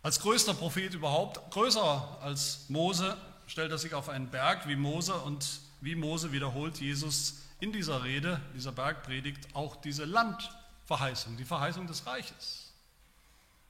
als 0.03 0.19
größter 0.19 0.53
Prophet 0.53 0.93
überhaupt, 0.93 1.50
größer 1.50 2.19
als 2.22 2.69
Mose, 2.69 3.17
stellt 3.48 3.72
er 3.72 3.79
sich 3.79 3.96
auf 3.96 4.10
einen 4.10 4.29
Berg 4.29 4.67
wie 4.67 4.75
Mose 4.75 5.15
und 5.15 5.60
wie 5.81 5.96
Mose 5.96 6.31
wiederholt 6.31 6.79
Jesus 6.79 7.39
in 7.60 7.74
dieser 7.74 8.03
Rede, 8.03 8.39
dieser 8.53 8.72
Bergpredigt, 8.72 9.55
auch 9.55 9.75
diese 9.75 10.05
Landverheißung, 10.05 11.36
die 11.36 11.46
Verheißung 11.46 11.88
des 11.88 12.05
Reiches. 12.05 12.74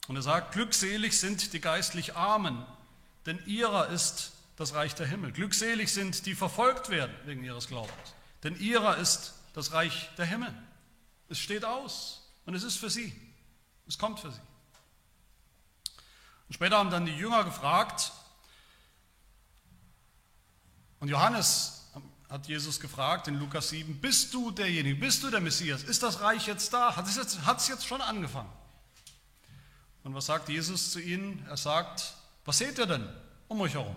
Und 0.10 0.18
er 0.18 0.22
sagt, 0.22 0.52
glückselig 0.52 1.18
sind 1.18 1.54
die 1.54 1.62
geistlich 1.62 2.18
Armen, 2.18 2.66
denn 3.26 3.42
ihrer 3.46 3.88
ist 3.88 4.34
das 4.60 4.74
Reich 4.74 4.94
der 4.94 5.08
Himmel. 5.08 5.32
Glückselig 5.32 5.92
sind, 5.92 6.26
die 6.26 6.36
verfolgt 6.36 6.90
werden 6.90 7.16
wegen 7.24 7.44
ihres 7.46 7.68
Glaubens, 7.68 7.94
denn 8.44 8.60
ihrer 8.60 8.98
ist 8.98 9.34
das 9.54 9.72
Reich 9.72 10.10
der 10.18 10.26
Himmel. 10.26 10.54
Es 11.30 11.40
steht 11.40 11.64
aus 11.64 12.30
und 12.46 12.56
es 12.56 12.64
ist 12.64 12.76
für 12.76 12.90
sie. 12.90 13.14
Es 13.88 13.98
kommt 13.98 14.20
für 14.20 14.32
sie. 14.32 14.42
Und 16.48 16.54
später 16.56 16.78
haben 16.78 16.90
dann 16.90 17.06
die 17.06 17.16
Jünger 17.16 17.46
gefragt, 17.46 18.12
und 21.00 21.08
Johannes 21.08 21.90
hat 22.28 22.46
Jesus 22.48 22.82
gefragt 22.82 23.30
in 23.30 23.40
Lukas 23.40 23.70
7, 23.70 24.02
bist 24.02 24.34
du 24.34 24.52
derjenige, 24.52 25.00
bist 25.00 25.24
du 25.24 25.30
der 25.30 25.40
Messias? 25.40 25.84
Ist 25.84 26.04
das 26.04 26.20
Reich 26.20 26.48
jetzt 26.48 26.74
da? 26.74 26.98
Hat 26.98 27.08
es 27.08 27.16
jetzt, 27.16 27.46
hat 27.46 27.60
es 27.60 27.70
jetzt 27.70 27.88
schon 27.88 28.02
angefangen? 28.02 28.52
Und 30.04 30.14
was 30.14 30.26
sagt 30.26 30.50
Jesus 30.50 30.92
zu 30.92 31.00
ihnen? 31.00 31.46
Er 31.48 31.56
sagt, 31.56 32.14
was 32.44 32.58
seht 32.58 32.78
ihr 32.78 32.86
denn 32.88 33.08
um 33.48 33.62
euch 33.62 33.74
herum? 33.74 33.96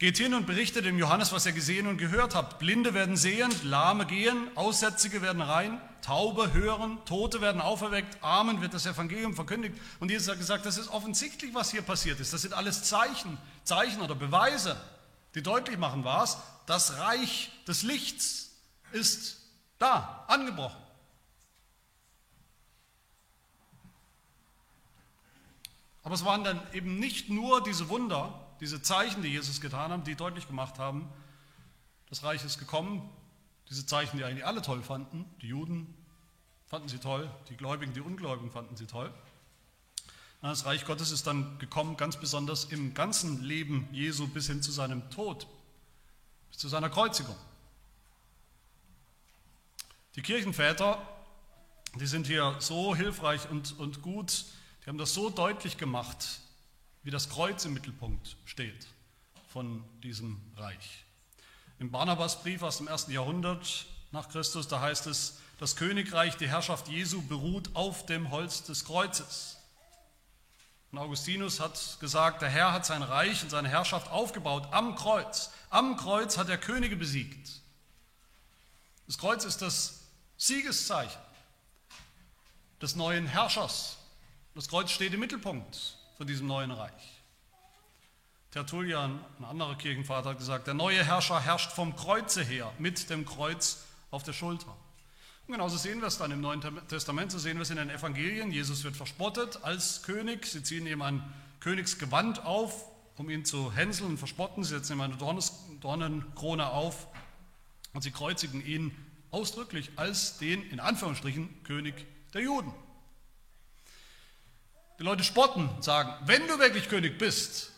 Geht 0.00 0.16
hin 0.16 0.32
und 0.32 0.46
berichtet 0.46 0.86
dem 0.86 0.98
Johannes, 0.98 1.30
was 1.30 1.44
ihr 1.44 1.52
gesehen 1.52 1.86
und 1.86 1.98
gehört 1.98 2.34
habt. 2.34 2.58
Blinde 2.58 2.94
werden 2.94 3.18
sehen, 3.18 3.52
Lahme 3.64 4.06
gehen, 4.06 4.48
Aussätzige 4.54 5.20
werden 5.20 5.42
rein, 5.42 5.78
Taube 6.00 6.54
hören, 6.54 6.96
Tote 7.04 7.42
werden 7.42 7.60
auferweckt, 7.60 8.16
Armen 8.24 8.62
wird 8.62 8.72
das 8.72 8.86
Evangelium 8.86 9.34
verkündigt. 9.34 9.76
Und 9.98 10.10
Jesus 10.10 10.28
hat 10.28 10.38
gesagt, 10.38 10.64
das 10.64 10.78
ist 10.78 10.88
offensichtlich, 10.88 11.52
was 11.52 11.70
hier 11.70 11.82
passiert 11.82 12.18
ist. 12.18 12.32
Das 12.32 12.40
sind 12.40 12.54
alles 12.54 12.82
Zeichen, 12.84 13.36
Zeichen 13.62 14.00
oder 14.00 14.14
Beweise, 14.14 14.80
die 15.34 15.42
deutlich 15.42 15.76
machen, 15.76 16.02
was? 16.02 16.38
Das 16.64 16.98
Reich 16.98 17.50
des 17.68 17.82
Lichts 17.82 18.52
ist 18.92 19.36
da, 19.78 20.24
angebrochen. 20.28 20.80
Aber 26.02 26.14
es 26.14 26.24
waren 26.24 26.42
dann 26.42 26.58
eben 26.72 26.98
nicht 26.98 27.28
nur 27.28 27.62
diese 27.62 27.90
Wunder, 27.90 28.46
diese 28.60 28.82
Zeichen, 28.82 29.22
die 29.22 29.28
Jesus 29.28 29.60
getan 29.60 29.90
hat, 29.90 30.06
die 30.06 30.14
deutlich 30.14 30.46
gemacht 30.46 30.78
haben, 30.78 31.10
das 32.08 32.22
Reich 32.22 32.44
ist 32.44 32.58
gekommen. 32.58 33.08
Diese 33.70 33.86
Zeichen, 33.86 34.18
die 34.18 34.24
eigentlich 34.24 34.44
alle 34.44 34.62
toll 34.62 34.82
fanden, 34.82 35.24
die 35.40 35.48
Juden 35.48 35.94
fanden 36.66 36.88
sie 36.88 36.98
toll, 36.98 37.30
die 37.48 37.56
Gläubigen, 37.56 37.94
die 37.94 38.00
Ungläubigen 38.00 38.50
fanden 38.50 38.76
sie 38.76 38.86
toll. 38.86 39.12
Das 40.42 40.64
Reich 40.64 40.84
Gottes 40.86 41.10
ist 41.10 41.26
dann 41.26 41.58
gekommen, 41.58 41.96
ganz 41.96 42.16
besonders 42.16 42.64
im 42.64 42.94
ganzen 42.94 43.42
Leben 43.42 43.88
Jesu 43.92 44.26
bis 44.26 44.46
hin 44.46 44.62
zu 44.62 44.72
seinem 44.72 45.08
Tod, 45.10 45.46
bis 46.48 46.58
zu 46.58 46.68
seiner 46.68 46.88
Kreuzigung. 46.88 47.36
Die 50.16 50.22
Kirchenväter, 50.22 51.00
die 51.96 52.06
sind 52.06 52.26
hier 52.26 52.56
so 52.58 52.96
hilfreich 52.96 53.48
und, 53.50 53.78
und 53.78 54.02
gut, 54.02 54.46
die 54.82 54.88
haben 54.88 54.98
das 54.98 55.12
so 55.12 55.28
deutlich 55.30 55.76
gemacht, 55.76 56.40
wie 57.02 57.10
das 57.10 57.28
Kreuz 57.28 57.64
im 57.64 57.74
Mittelpunkt 57.74 58.36
steht 58.44 58.86
von 59.48 59.84
diesem 60.02 60.40
Reich. 60.56 61.04
Im 61.78 61.90
Barnabasbrief 61.90 62.62
aus 62.62 62.78
dem 62.78 62.88
ersten 62.88 63.12
Jahrhundert 63.12 63.86
nach 64.12 64.28
Christus, 64.28 64.68
da 64.68 64.80
heißt 64.80 65.06
es, 65.06 65.38
das 65.58 65.76
Königreich, 65.76 66.36
die 66.36 66.48
Herrschaft 66.48 66.88
Jesu 66.88 67.22
beruht 67.22 67.74
auf 67.74 68.06
dem 68.06 68.30
Holz 68.30 68.62
des 68.64 68.84
Kreuzes. 68.84 69.58
Und 70.90 70.98
Augustinus 70.98 71.60
hat 71.60 71.98
gesagt, 72.00 72.42
der 72.42 72.48
Herr 72.48 72.72
hat 72.72 72.84
sein 72.84 73.02
Reich 73.02 73.42
und 73.42 73.50
seine 73.50 73.68
Herrschaft 73.68 74.10
aufgebaut 74.10 74.68
am 74.72 74.96
Kreuz. 74.96 75.50
Am 75.68 75.96
Kreuz 75.96 76.36
hat 76.36 76.48
er 76.48 76.58
Könige 76.58 76.96
besiegt. 76.96 77.60
Das 79.06 79.18
Kreuz 79.18 79.44
ist 79.44 79.62
das 79.62 80.00
Siegeszeichen 80.36 81.20
des 82.82 82.96
neuen 82.96 83.26
Herrschers. 83.26 83.98
Das 84.54 84.68
Kreuz 84.68 84.90
steht 84.90 85.14
im 85.14 85.20
Mittelpunkt 85.20 85.99
von 86.20 86.26
diesem 86.26 86.48
neuen 86.48 86.70
Reich. 86.70 87.22
Tertullian, 88.50 89.24
ein 89.38 89.44
anderer 89.46 89.74
Kirchenvater, 89.74 90.28
hat 90.28 90.36
gesagt, 90.36 90.66
der 90.66 90.74
neue 90.74 91.02
Herrscher 91.02 91.40
herrscht 91.40 91.72
vom 91.72 91.96
Kreuze 91.96 92.44
her, 92.44 92.70
mit 92.78 93.08
dem 93.08 93.24
Kreuz 93.24 93.86
auf 94.10 94.22
der 94.22 94.34
Schulter. 94.34 94.76
Und 95.46 95.54
genauso 95.54 95.78
sehen 95.78 96.02
wir 96.02 96.08
es 96.08 96.18
dann 96.18 96.30
im 96.30 96.42
Neuen 96.42 96.60
Testament, 96.88 97.32
so 97.32 97.38
sehen 97.38 97.56
wir 97.56 97.62
es 97.62 97.70
in 97.70 97.78
den 97.78 97.88
Evangelien. 97.88 98.52
Jesus 98.52 98.84
wird 98.84 98.96
verspottet 98.96 99.60
als 99.62 100.02
König. 100.02 100.44
Sie 100.44 100.62
ziehen 100.62 100.86
ihm 100.86 101.00
ein 101.00 101.22
Königsgewand 101.60 102.44
auf, 102.44 102.84
um 103.16 103.30
ihn 103.30 103.46
zu 103.46 103.72
hänseln 103.72 104.10
und 104.10 104.18
verspotten. 104.18 104.62
Sie 104.62 104.74
setzen 104.74 104.98
ihm 104.98 105.00
eine 105.00 105.16
Dornenkrone 105.80 106.68
auf 106.68 107.06
und 107.94 108.02
sie 108.02 108.10
kreuzigen 108.10 108.62
ihn 108.62 108.94
ausdrücklich 109.30 109.92
als 109.96 110.36
den, 110.36 110.68
in 110.68 110.80
Anführungsstrichen, 110.80 111.62
König 111.62 111.94
der 112.34 112.42
Juden. 112.42 112.74
Die 115.00 115.04
Leute 115.04 115.24
spotten 115.24 115.66
und 115.66 115.82
sagen, 115.82 116.12
wenn 116.26 116.46
du 116.46 116.58
wirklich 116.58 116.90
König 116.90 117.16
bist, 117.16 117.72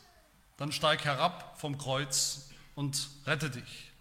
dann 0.56 0.72
steig 0.72 1.04
herab 1.04 1.56
vom 1.60 1.78
Kreuz 1.78 2.50
und 2.74 3.08
rette 3.26 3.48
dich. 3.48 3.92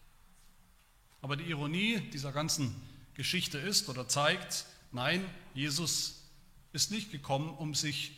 Aber 1.21 1.37
die 1.37 1.43
Ironie 1.43 1.99
dieser 1.99 2.31
ganzen 2.31 2.75
Geschichte 3.13 3.59
ist 3.59 3.89
oder 3.89 4.07
zeigt, 4.07 4.65
nein, 4.91 5.23
Jesus 5.53 6.23
ist 6.73 6.89
nicht 6.89 7.11
gekommen, 7.11 7.51
um 7.51 7.75
sich 7.75 8.11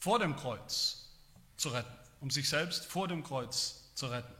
vor 0.00 0.18
dem 0.18 0.34
Kreuz 0.34 1.08
zu 1.56 1.68
retten, 1.68 1.94
um 2.20 2.30
sich 2.30 2.48
selbst 2.48 2.84
vor 2.86 3.06
dem 3.06 3.22
Kreuz 3.22 3.92
zu 3.94 4.08
retten. 4.08 4.34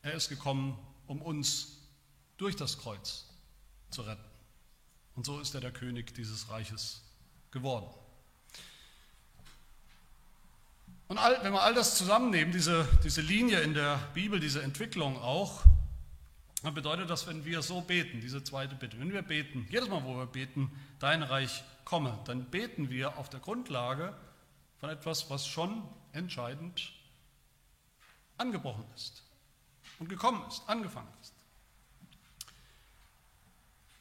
Er 0.00 0.14
ist 0.14 0.30
gekommen, 0.30 0.78
um 1.06 1.20
uns 1.20 1.76
durch 2.38 2.56
das 2.56 2.78
Kreuz 2.78 3.26
zu 3.90 4.00
retten. 4.00 4.24
Und 5.14 5.26
so 5.26 5.40
ist 5.40 5.54
er 5.54 5.60
der 5.60 5.72
König 5.72 6.14
dieses 6.14 6.48
Reiches 6.48 7.02
geworden. 7.50 7.94
Und 11.10 11.18
all, 11.18 11.42
wenn 11.42 11.52
wir 11.52 11.60
all 11.60 11.74
das 11.74 11.96
zusammennehmen, 11.98 12.52
diese, 12.52 12.86
diese 13.02 13.20
Linie 13.20 13.62
in 13.62 13.74
der 13.74 13.96
Bibel, 14.14 14.38
diese 14.38 14.62
Entwicklung 14.62 15.20
auch, 15.20 15.64
dann 16.62 16.72
bedeutet 16.72 17.10
das, 17.10 17.26
wenn 17.26 17.44
wir 17.44 17.62
so 17.62 17.80
beten, 17.80 18.20
diese 18.20 18.44
zweite 18.44 18.76
Bitte, 18.76 18.96
wenn 19.00 19.12
wir 19.12 19.22
beten, 19.22 19.66
jedes 19.68 19.88
Mal, 19.88 20.04
wo 20.04 20.16
wir 20.16 20.26
beten, 20.26 20.70
dein 21.00 21.24
Reich 21.24 21.64
komme, 21.84 22.16
dann 22.26 22.44
beten 22.44 22.90
wir 22.90 23.18
auf 23.18 23.28
der 23.28 23.40
Grundlage 23.40 24.16
von 24.78 24.88
etwas, 24.88 25.28
was 25.30 25.48
schon 25.48 25.82
entscheidend 26.12 26.92
angebrochen 28.38 28.84
ist 28.94 29.24
und 29.98 30.08
gekommen 30.08 30.44
ist, 30.48 30.62
angefangen 30.68 31.12
ist 31.22 31.39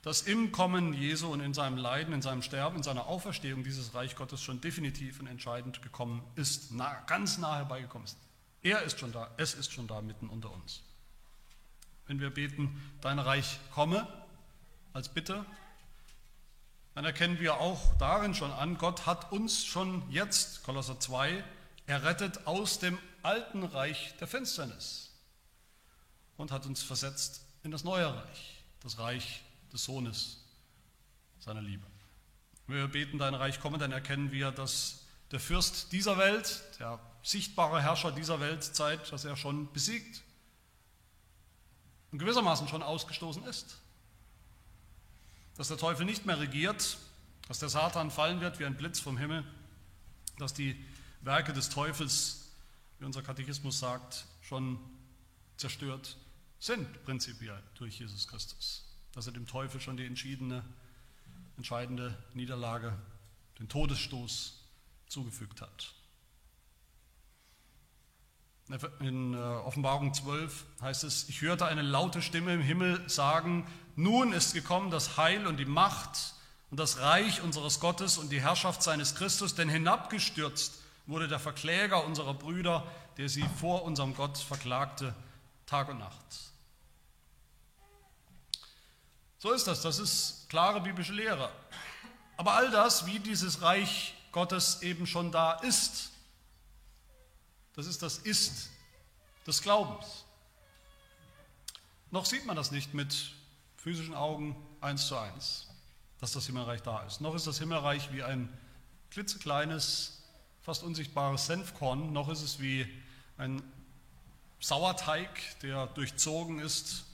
dass 0.02 0.22
im 0.22 0.52
Kommen 0.52 0.94
Jesu 0.94 1.28
und 1.28 1.42
in 1.42 1.54
seinem 1.54 1.78
Leiden, 1.78 2.14
in 2.14 2.22
seinem 2.22 2.42
Sterben, 2.42 2.78
in 2.78 2.84
seiner 2.84 3.08
Auferstehung 3.08 3.64
dieses 3.64 3.94
Reich 3.94 4.16
Gottes 4.16 4.42
schon 4.42 4.62
definitiv 4.62 5.20
und 5.20 5.28
entscheidend 5.28 5.82
gekommen 5.82 6.24
ist, 6.36 6.72
nah, 6.72 7.02
ganz 7.08 7.38
nah 7.38 7.58
herbeigekommen 7.58 8.06
ist. 8.06 8.18
Er 8.62 8.82
ist 8.84 9.00
schon 9.00 9.12
da, 9.12 9.30
es 9.38 9.54
ist 9.54 9.72
schon 9.72 9.88
da 9.88 10.02
mitten 10.02 10.30
unter 10.30 10.52
uns. 10.52 10.82
Wenn 12.08 12.20
wir 12.20 12.30
beten, 12.30 12.82
dein 13.02 13.20
Reich 13.20 13.60
komme, 13.74 14.08
als 14.94 15.10
Bitte, 15.10 15.46
dann 16.96 17.06
erkennen 17.06 17.40
wir 17.40 17.60
auch 17.60 17.96
darin 17.98 18.34
schon 18.34 18.52
an, 18.52 18.78
Gott 18.78 19.06
hat 19.06 19.32
uns 19.32 19.66
schon 19.66 20.10
jetzt, 20.10 20.64
Kolosser 20.64 21.00
2, 21.00 21.44
errettet 21.86 22.48
aus 22.48 22.80
dem 22.80 22.98
alten 23.22 23.64
Reich 23.64 24.16
der 24.20 24.28
Finsternis 24.28 25.12
und 26.38 26.52
hat 26.52 26.66
uns 26.66 26.82
versetzt 26.82 27.46
in 27.64 27.72
das 27.72 27.84
neue 27.84 28.14
Reich, 28.14 28.64
das 28.82 28.98
Reich 28.98 29.44
des 29.72 29.84
Sohnes 29.84 30.46
seiner 31.40 31.62
Liebe. 31.62 31.86
Wenn 32.68 32.78
wir 32.78 32.88
beten, 32.88 33.18
dein 33.18 33.34
Reich 33.34 33.60
komme, 33.60 33.78
dann 33.78 33.92
erkennen 33.92 34.32
wir, 34.32 34.52
dass 34.52 35.06
der 35.32 35.40
Fürst 35.40 35.92
dieser 35.92 36.18
Welt, 36.18 36.62
der 36.80 37.00
sichtbare 37.24 37.82
Herrscher 37.82 38.12
dieser 38.12 38.40
Weltzeit, 38.40 39.12
dass 39.12 39.26
er 39.26 39.36
schon 39.36 39.72
besiegt 39.74 40.22
und 42.12 42.20
gewissermaßen 42.20 42.68
schon 42.68 42.84
ausgestoßen 42.84 43.44
ist. 43.46 43.80
Dass 45.56 45.68
der 45.68 45.78
Teufel 45.78 46.06
nicht 46.06 46.26
mehr 46.26 46.40
regiert, 46.40 46.98
dass 47.48 47.60
der 47.60 47.70
Satan 47.70 48.12
fallen 48.12 48.42
wird 48.42 48.60
wie 48.60 48.66
ein 48.66 48.78
Blitz 48.78 49.00
vom 49.00 49.18
Himmel, 49.18 49.44
dass 50.38 50.54
die 50.54 50.84
Werke 51.22 51.54
des 51.54 51.70
Teufels, 51.70 52.52
wie 53.00 53.06
unser 53.06 53.22
Katechismus 53.22 53.80
sagt, 53.80 54.26
schon 54.42 54.80
zerstört 55.58 56.18
sind, 56.60 57.04
prinzipiell 57.04 57.62
durch 57.76 58.00
Jesus 58.00 58.28
Christus 58.28 58.89
dass 59.14 59.28
er 59.28 59.34
dem 59.34 59.48
Teufel 59.48 59.82
schon 59.82 59.98
die 59.98 60.06
entschiedene, 60.06 60.64
entscheidende 61.58 62.18
Niederlage, 62.34 62.98
den 63.60 63.70
Todesstoß 63.70 64.64
zugefügt 65.08 65.62
hat. 65.62 65.94
In 69.00 69.34
äh, 69.34 69.38
Offenbarung 69.38 70.14
12 70.14 70.66
heißt 70.82 71.04
es, 71.04 71.28
ich 71.28 71.42
hörte 71.42 71.66
eine 71.66 71.82
laute 71.82 72.22
Stimme 72.22 72.54
im 72.54 72.62
Himmel 72.62 73.10
sagen, 73.10 73.68
nun 73.96 74.32
ist 74.32 74.54
gekommen 74.54 74.92
das 74.92 75.18
Heil 75.18 75.48
und 75.48 75.58
die 75.58 75.66
Macht 75.66 76.36
und 76.70 76.80
das 76.80 77.00
Reich 77.00 77.42
unseres 77.42 77.80
Gottes 77.80 78.20
und 78.20 78.32
die 78.32 78.42
Herrschaft 78.42 78.84
seines 78.84 79.16
Christus, 79.16 79.56
denn 79.56 79.70
hinabgestürzt 79.70 80.84
wurde 81.08 81.28
der 81.28 81.40
Verkläger 81.40 82.06
unserer 82.06 82.36
Brüder, 82.36 82.86
der 83.18 83.28
sie 83.28 83.44
vor 83.60 83.84
unserem 83.84 84.14
Gott 84.14 84.38
verklagte, 84.38 85.16
Tag 85.66 85.90
und 85.90 85.98
Nacht. 85.98 86.52
So 89.40 89.54
ist 89.54 89.68
das, 89.68 89.82
das 89.82 90.00
ist 90.00 90.48
klare 90.50 90.82
biblische 90.82 91.14
Lehre. 91.14 91.50
Aber 92.36 92.56
all 92.56 92.70
das, 92.72 93.06
wie 93.06 93.20
dieses 93.20 93.62
Reich 93.62 94.14
Gottes 94.34 94.82
eben 94.82 95.08
schon 95.08 95.32
da 95.32 95.54
ist, 95.54 96.12
das 97.74 97.88
ist 97.88 98.04
das 98.04 98.18
Ist 98.18 98.70
des 99.48 99.62
Glaubens. 99.62 100.26
Noch 102.12 102.26
sieht 102.26 102.46
man 102.46 102.58
das 102.58 102.72
nicht 102.72 102.94
mit 102.94 103.32
physischen 103.78 104.14
Augen 104.14 104.58
eins 104.82 105.08
zu 105.08 105.18
eins, 105.18 105.68
dass 106.20 106.34
das 106.34 106.46
Himmelreich 106.46 106.82
da 106.82 107.04
ist. 107.04 107.22
Noch 107.22 107.34
ist 107.34 107.48
das 107.48 107.60
Himmelreich 107.60 108.12
wie 108.12 108.24
ein 108.24 108.52
klitzekleines, 109.10 110.22
fast 110.64 110.84
unsichtbares 110.84 111.46
Senfkorn, 111.46 112.12
noch 112.12 112.28
ist 112.28 112.42
es 112.42 112.60
wie 112.60 112.86
ein 113.38 113.64
Sauerteig, 114.60 115.30
der 115.62 115.88
durchzogen 115.88 116.60
ist 116.60 117.06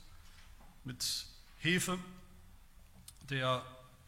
mit 0.84 1.28
Hefe 1.60 2.00
der 3.30 3.64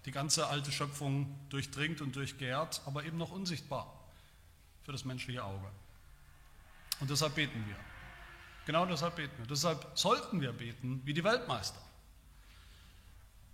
die 0.05 0.11
ganze 0.11 0.47
alte 0.47 0.71
Schöpfung 0.71 1.37
durchdringt 1.49 2.01
und 2.01 2.15
durchgärt, 2.15 2.81
aber 2.85 3.03
eben 3.03 3.17
noch 3.17 3.31
unsichtbar 3.31 3.93
für 4.83 4.91
das 4.91 5.03
menschliche 5.03 5.43
Auge. 5.43 5.67
Und 6.99 7.09
deshalb 7.09 7.35
beten 7.35 7.63
wir. 7.67 7.75
Genau 8.65 8.85
deshalb 8.85 9.15
beten 9.15 9.37
wir. 9.37 9.45
Deshalb 9.47 9.85
sollten 9.95 10.41
wir 10.41 10.53
beten 10.53 11.01
wie 11.05 11.13
die 11.13 11.23
Weltmeister, 11.23 11.81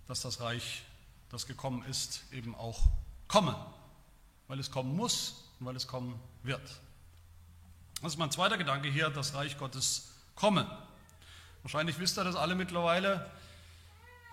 dass 0.06 0.20
das 0.20 0.40
Reich, 0.40 0.84
das 1.30 1.46
gekommen 1.46 1.84
ist, 1.84 2.22
eben 2.32 2.54
auch 2.54 2.80
komme, 3.28 3.56
weil 4.48 4.58
es 4.60 4.70
kommen 4.70 4.94
muss 4.96 5.44
und 5.58 5.66
weil 5.66 5.76
es 5.76 5.86
kommen 5.86 6.20
wird. 6.42 6.62
Das 8.02 8.12
ist 8.12 8.18
mein 8.18 8.30
zweiter 8.30 8.58
Gedanke 8.58 8.88
hier, 8.88 9.10
das 9.10 9.34
Reich 9.34 9.58
Gottes 9.58 10.12
komme. 10.34 10.66
Wahrscheinlich 11.62 11.98
wisst 11.98 12.18
ihr 12.18 12.24
das 12.24 12.36
alle 12.36 12.54
mittlerweile, 12.54 13.30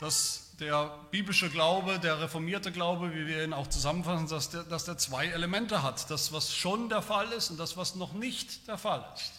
dass 0.01 0.57
der 0.59 0.97
biblische 1.11 1.47
Glaube, 1.51 1.99
der 1.99 2.19
reformierte 2.19 2.71
Glaube, 2.71 3.13
wie 3.13 3.27
wir 3.27 3.43
ihn 3.43 3.53
auch 3.53 3.67
zusammenfassen, 3.67 4.27
dass 4.27 4.49
der, 4.49 4.63
dass 4.63 4.83
der 4.83 4.97
zwei 4.97 5.27
Elemente 5.27 5.83
hat. 5.83 6.09
Das, 6.09 6.33
was 6.33 6.55
schon 6.55 6.89
der 6.89 7.03
Fall 7.03 7.31
ist 7.33 7.51
und 7.51 7.59
das, 7.59 7.77
was 7.77 7.93
noch 7.93 8.13
nicht 8.13 8.67
der 8.67 8.79
Fall 8.79 9.05
ist. 9.13 9.31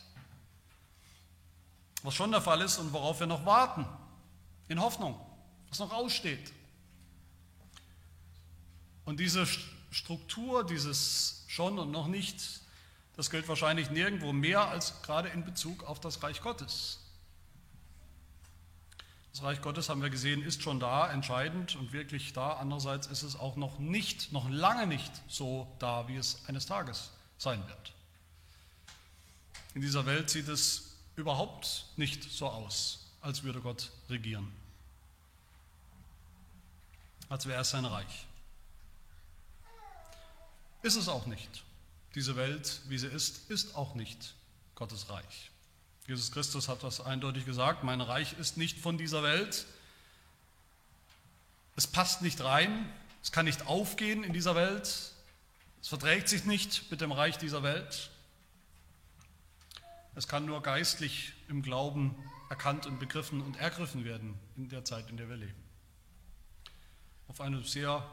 Was 2.04 2.14
schon 2.14 2.30
der 2.30 2.40
Fall 2.40 2.60
ist 2.60 2.78
und 2.78 2.92
worauf 2.92 3.18
wir 3.18 3.26
noch 3.26 3.44
warten, 3.44 3.84
in 4.68 4.80
Hoffnung, 4.80 5.18
was 5.68 5.80
noch 5.80 5.92
aussteht. 5.92 6.52
Und 9.04 9.18
diese 9.18 9.46
Struktur 9.90 10.64
dieses 10.64 11.44
schon 11.48 11.76
und 11.80 11.90
noch 11.90 12.06
nicht, 12.06 12.40
das 13.16 13.30
gilt 13.30 13.48
wahrscheinlich 13.48 13.90
nirgendwo 13.90 14.32
mehr 14.32 14.68
als 14.68 15.02
gerade 15.02 15.28
in 15.30 15.44
Bezug 15.44 15.82
auf 15.82 15.98
das 15.98 16.22
Reich 16.22 16.40
Gottes. 16.40 17.01
Das 19.32 19.42
Reich 19.42 19.62
Gottes, 19.62 19.88
haben 19.88 20.02
wir 20.02 20.10
gesehen, 20.10 20.42
ist 20.42 20.62
schon 20.62 20.78
da, 20.78 21.10
entscheidend 21.10 21.74
und 21.76 21.92
wirklich 21.92 22.34
da. 22.34 22.52
Andererseits 22.54 23.06
ist 23.06 23.22
es 23.22 23.34
auch 23.34 23.56
noch 23.56 23.78
nicht, 23.78 24.30
noch 24.30 24.48
lange 24.50 24.86
nicht 24.86 25.10
so 25.26 25.66
da, 25.78 26.06
wie 26.06 26.16
es 26.16 26.42
eines 26.48 26.66
Tages 26.66 27.12
sein 27.38 27.66
wird. 27.66 27.94
In 29.74 29.80
dieser 29.80 30.04
Welt 30.04 30.28
sieht 30.28 30.48
es 30.48 30.96
überhaupt 31.16 31.86
nicht 31.96 32.30
so 32.30 32.46
aus, 32.46 33.06
als 33.22 33.42
würde 33.42 33.62
Gott 33.62 33.90
regieren, 34.10 34.52
als 37.30 37.46
wäre 37.46 37.62
es 37.62 37.70
sein 37.70 37.86
Reich. 37.86 38.26
Ist 40.82 40.96
es 40.96 41.08
auch 41.08 41.24
nicht. 41.24 41.64
Diese 42.14 42.36
Welt, 42.36 42.82
wie 42.88 42.98
sie 42.98 43.06
ist, 43.06 43.50
ist 43.50 43.76
auch 43.76 43.94
nicht 43.94 44.34
Gottes 44.74 45.08
Reich. 45.08 45.51
Jesus 46.12 46.30
Christus 46.30 46.68
hat 46.68 46.82
das 46.82 47.00
eindeutig 47.00 47.46
gesagt, 47.46 47.84
mein 47.84 48.02
Reich 48.02 48.34
ist 48.38 48.58
nicht 48.58 48.78
von 48.78 48.98
dieser 48.98 49.22
Welt. 49.22 49.64
Es 51.74 51.86
passt 51.86 52.20
nicht 52.20 52.44
rein, 52.44 52.86
es 53.22 53.32
kann 53.32 53.46
nicht 53.46 53.66
aufgehen 53.66 54.22
in 54.22 54.34
dieser 54.34 54.54
Welt, 54.54 54.82
es 55.80 55.88
verträgt 55.88 56.28
sich 56.28 56.44
nicht 56.44 56.90
mit 56.90 57.00
dem 57.00 57.12
Reich 57.12 57.38
dieser 57.38 57.62
Welt. 57.62 58.10
Es 60.14 60.28
kann 60.28 60.44
nur 60.44 60.62
geistlich 60.62 61.32
im 61.48 61.62
Glauben 61.62 62.14
erkannt 62.50 62.84
und 62.84 62.98
begriffen 62.98 63.40
und 63.40 63.56
ergriffen 63.56 64.04
werden 64.04 64.38
in 64.58 64.68
der 64.68 64.84
Zeit, 64.84 65.08
in 65.08 65.16
der 65.16 65.30
wir 65.30 65.36
leben. 65.36 65.64
Auf 67.26 67.40
eine 67.40 67.64
sehr 67.64 68.06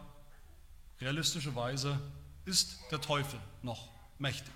realistische 1.01 1.53
Weise 1.53 1.99
ist 2.45 2.79
der 2.91 3.01
Teufel 3.01 3.41
noch 3.61 3.89
mächtig. 4.19 4.53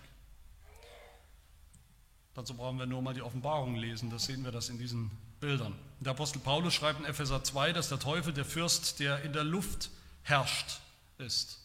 Dazu 2.36 2.56
brauchen 2.56 2.80
wir 2.80 2.86
nur 2.86 3.02
mal 3.02 3.14
die 3.14 3.22
Offenbarung 3.22 3.76
lesen, 3.76 4.10
da 4.10 4.18
sehen 4.18 4.44
wir 4.44 4.52
das 4.52 4.70
in 4.70 4.80
diesen 4.80 5.12
Bildern. 5.40 5.76
Der 6.00 6.12
Apostel 6.12 6.40
Paulus 6.40 6.74
schreibt 6.74 7.00
in 7.00 7.06
Epheser 7.06 7.44
2, 7.44 7.74
dass 7.74 7.90
der 7.90 8.00
Teufel 8.00 8.34
der 8.34 8.46
Fürst, 8.46 9.00
der 9.00 9.22
in 9.24 9.34
der 9.34 9.44
Luft 9.44 9.92
herrscht, 10.24 10.80
ist. 11.18 11.60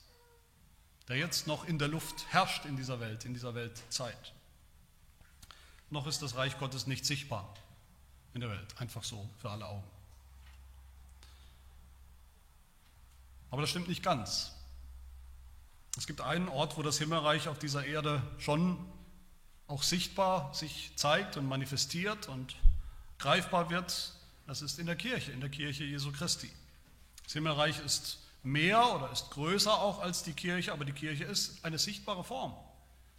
Der 1.08 1.16
jetzt 1.16 1.46
noch 1.46 1.64
in 1.64 1.78
der 1.78 1.88
Luft 1.88 2.26
herrscht 2.28 2.66
in 2.66 2.76
dieser 2.76 3.00
Welt, 3.00 3.24
in 3.24 3.32
dieser 3.32 3.54
Weltzeit. 3.54 4.34
Noch 5.90 6.06
ist 6.06 6.20
das 6.20 6.36
Reich 6.36 6.58
Gottes 6.58 6.86
nicht 6.86 7.06
sichtbar 7.06 7.54
in 8.34 8.42
der 8.42 8.50
Welt, 8.50 8.74
einfach 8.78 9.04
so 9.04 9.28
für 9.38 9.50
alle 9.50 9.64
Augen. 9.64 9.84
Aber 13.50 13.62
das 13.62 13.70
stimmt 13.70 13.88
nicht 13.88 14.02
ganz. 14.02 14.52
Es 15.96 16.06
gibt 16.06 16.20
einen 16.20 16.48
Ort, 16.48 16.76
wo 16.76 16.82
das 16.82 16.98
Himmelreich 16.98 17.48
auf 17.48 17.58
dieser 17.58 17.86
Erde 17.86 18.22
schon 18.38 18.78
auch 19.68 19.82
sichtbar 19.82 20.52
sich 20.54 20.92
zeigt 20.96 21.36
und 21.36 21.46
manifestiert 21.46 22.28
und 22.28 22.56
greifbar 23.18 23.70
wird, 23.70 24.14
das 24.46 24.62
ist 24.62 24.78
in 24.78 24.86
der 24.86 24.96
Kirche, 24.96 25.30
in 25.30 25.40
der 25.40 25.50
Kirche 25.50 25.84
Jesu 25.84 26.10
Christi. 26.10 26.50
Das 27.22 27.34
Himmelreich 27.34 27.78
ist 27.84 28.18
mehr 28.42 28.94
oder 28.94 29.12
ist 29.12 29.30
größer 29.30 29.72
auch 29.72 30.00
als 30.00 30.22
die 30.22 30.32
Kirche, 30.32 30.72
aber 30.72 30.86
die 30.86 30.92
Kirche 30.92 31.24
ist 31.24 31.64
eine 31.64 31.78
sichtbare 31.78 32.24
Form 32.24 32.54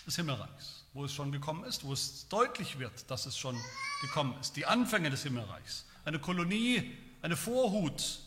des 0.08 0.16
Himmelreichs, 0.16 0.86
wo 0.94 1.06
es 1.06 1.14
schon 1.14 1.32
gekommen 1.32 1.64
ist, 1.66 1.84
wo 1.84 1.94
es 1.94 2.28
deutlich 2.30 2.80
wird, 2.80 3.10
dass 3.12 3.28
es 3.28 3.38
schon 3.38 3.56
gekommen 4.02 4.36
ist. 4.40 4.56
Die 4.56 4.66
Anfänge 4.66 5.12
des 5.12 5.22
Himmelreichs, 5.22 5.86
eine 6.04 6.18
Kolonie, 6.18 6.98
eine 7.22 7.38
Vorhut 7.38 8.22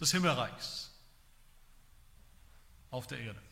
des 0.00 0.10
Himmelreichs 0.12 0.90
auf 2.90 3.06
der 3.06 3.18
Erde. 3.18 3.42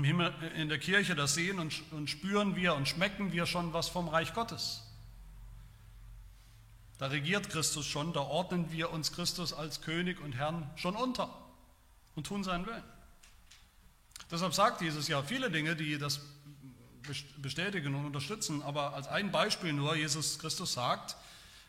Im 0.00 0.04
Himmel, 0.04 0.32
in 0.56 0.70
der 0.70 0.78
Kirche, 0.78 1.14
das 1.14 1.34
sehen 1.34 1.58
und, 1.58 1.82
und 1.90 2.08
spüren 2.08 2.56
wir 2.56 2.72
und 2.74 2.88
schmecken 2.88 3.32
wir 3.32 3.44
schon 3.44 3.74
was 3.74 3.90
vom 3.90 4.08
Reich 4.08 4.32
Gottes. 4.32 4.80
Da 6.96 7.08
regiert 7.08 7.50
Christus 7.50 7.84
schon, 7.84 8.14
da 8.14 8.20
ordnen 8.20 8.72
wir 8.72 8.92
uns 8.92 9.12
Christus 9.12 9.52
als 9.52 9.82
König 9.82 10.18
und 10.22 10.32
Herrn 10.32 10.70
schon 10.76 10.96
unter 10.96 11.28
und 12.14 12.26
tun 12.26 12.42
seinen 12.44 12.64
Willen. 12.64 12.82
Deshalb 14.30 14.54
sagt 14.54 14.80
Jesus 14.80 15.06
ja 15.06 15.22
viele 15.22 15.50
Dinge, 15.50 15.76
die 15.76 15.98
das 15.98 16.20
bestätigen 17.36 17.94
und 17.94 18.06
unterstützen, 18.06 18.62
aber 18.62 18.94
als 18.94 19.06
ein 19.06 19.30
Beispiel 19.30 19.74
nur, 19.74 19.96
Jesus 19.96 20.38
Christus 20.38 20.72
sagt 20.72 21.14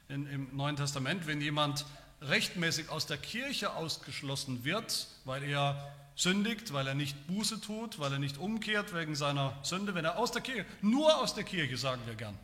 in, 0.08 0.26
im 0.28 0.56
Neuen 0.56 0.78
Testament, 0.78 1.28
wenn 1.28 1.42
jemand 1.42 1.86
rechtmäßig 2.22 2.88
aus 2.88 3.08
der 3.08 3.18
Kirche 3.18 3.74
ausgeschlossen 3.74 4.64
wird, 4.64 5.08
weil 5.26 5.44
er 5.44 5.94
sündigt, 6.22 6.72
weil 6.72 6.88
er 6.88 6.94
nicht 6.94 7.28
Buße 7.28 7.62
tut, 7.62 7.98
weil 8.00 8.14
er 8.14 8.20
nicht 8.20 8.38
umkehrt 8.38 8.94
wegen 8.94 9.16
seiner 9.16 9.58
Sünde, 9.64 9.96
wenn 9.96 10.06
er 10.06 10.20
aus 10.20 10.32
der 10.32 10.42
Kirche, 10.42 10.66
nur 10.82 11.18
aus 11.18 11.34
der 11.34 11.44
Kirche, 11.44 11.78
sagen 11.78 12.02
wir 12.06 12.14
gern, 12.14 12.38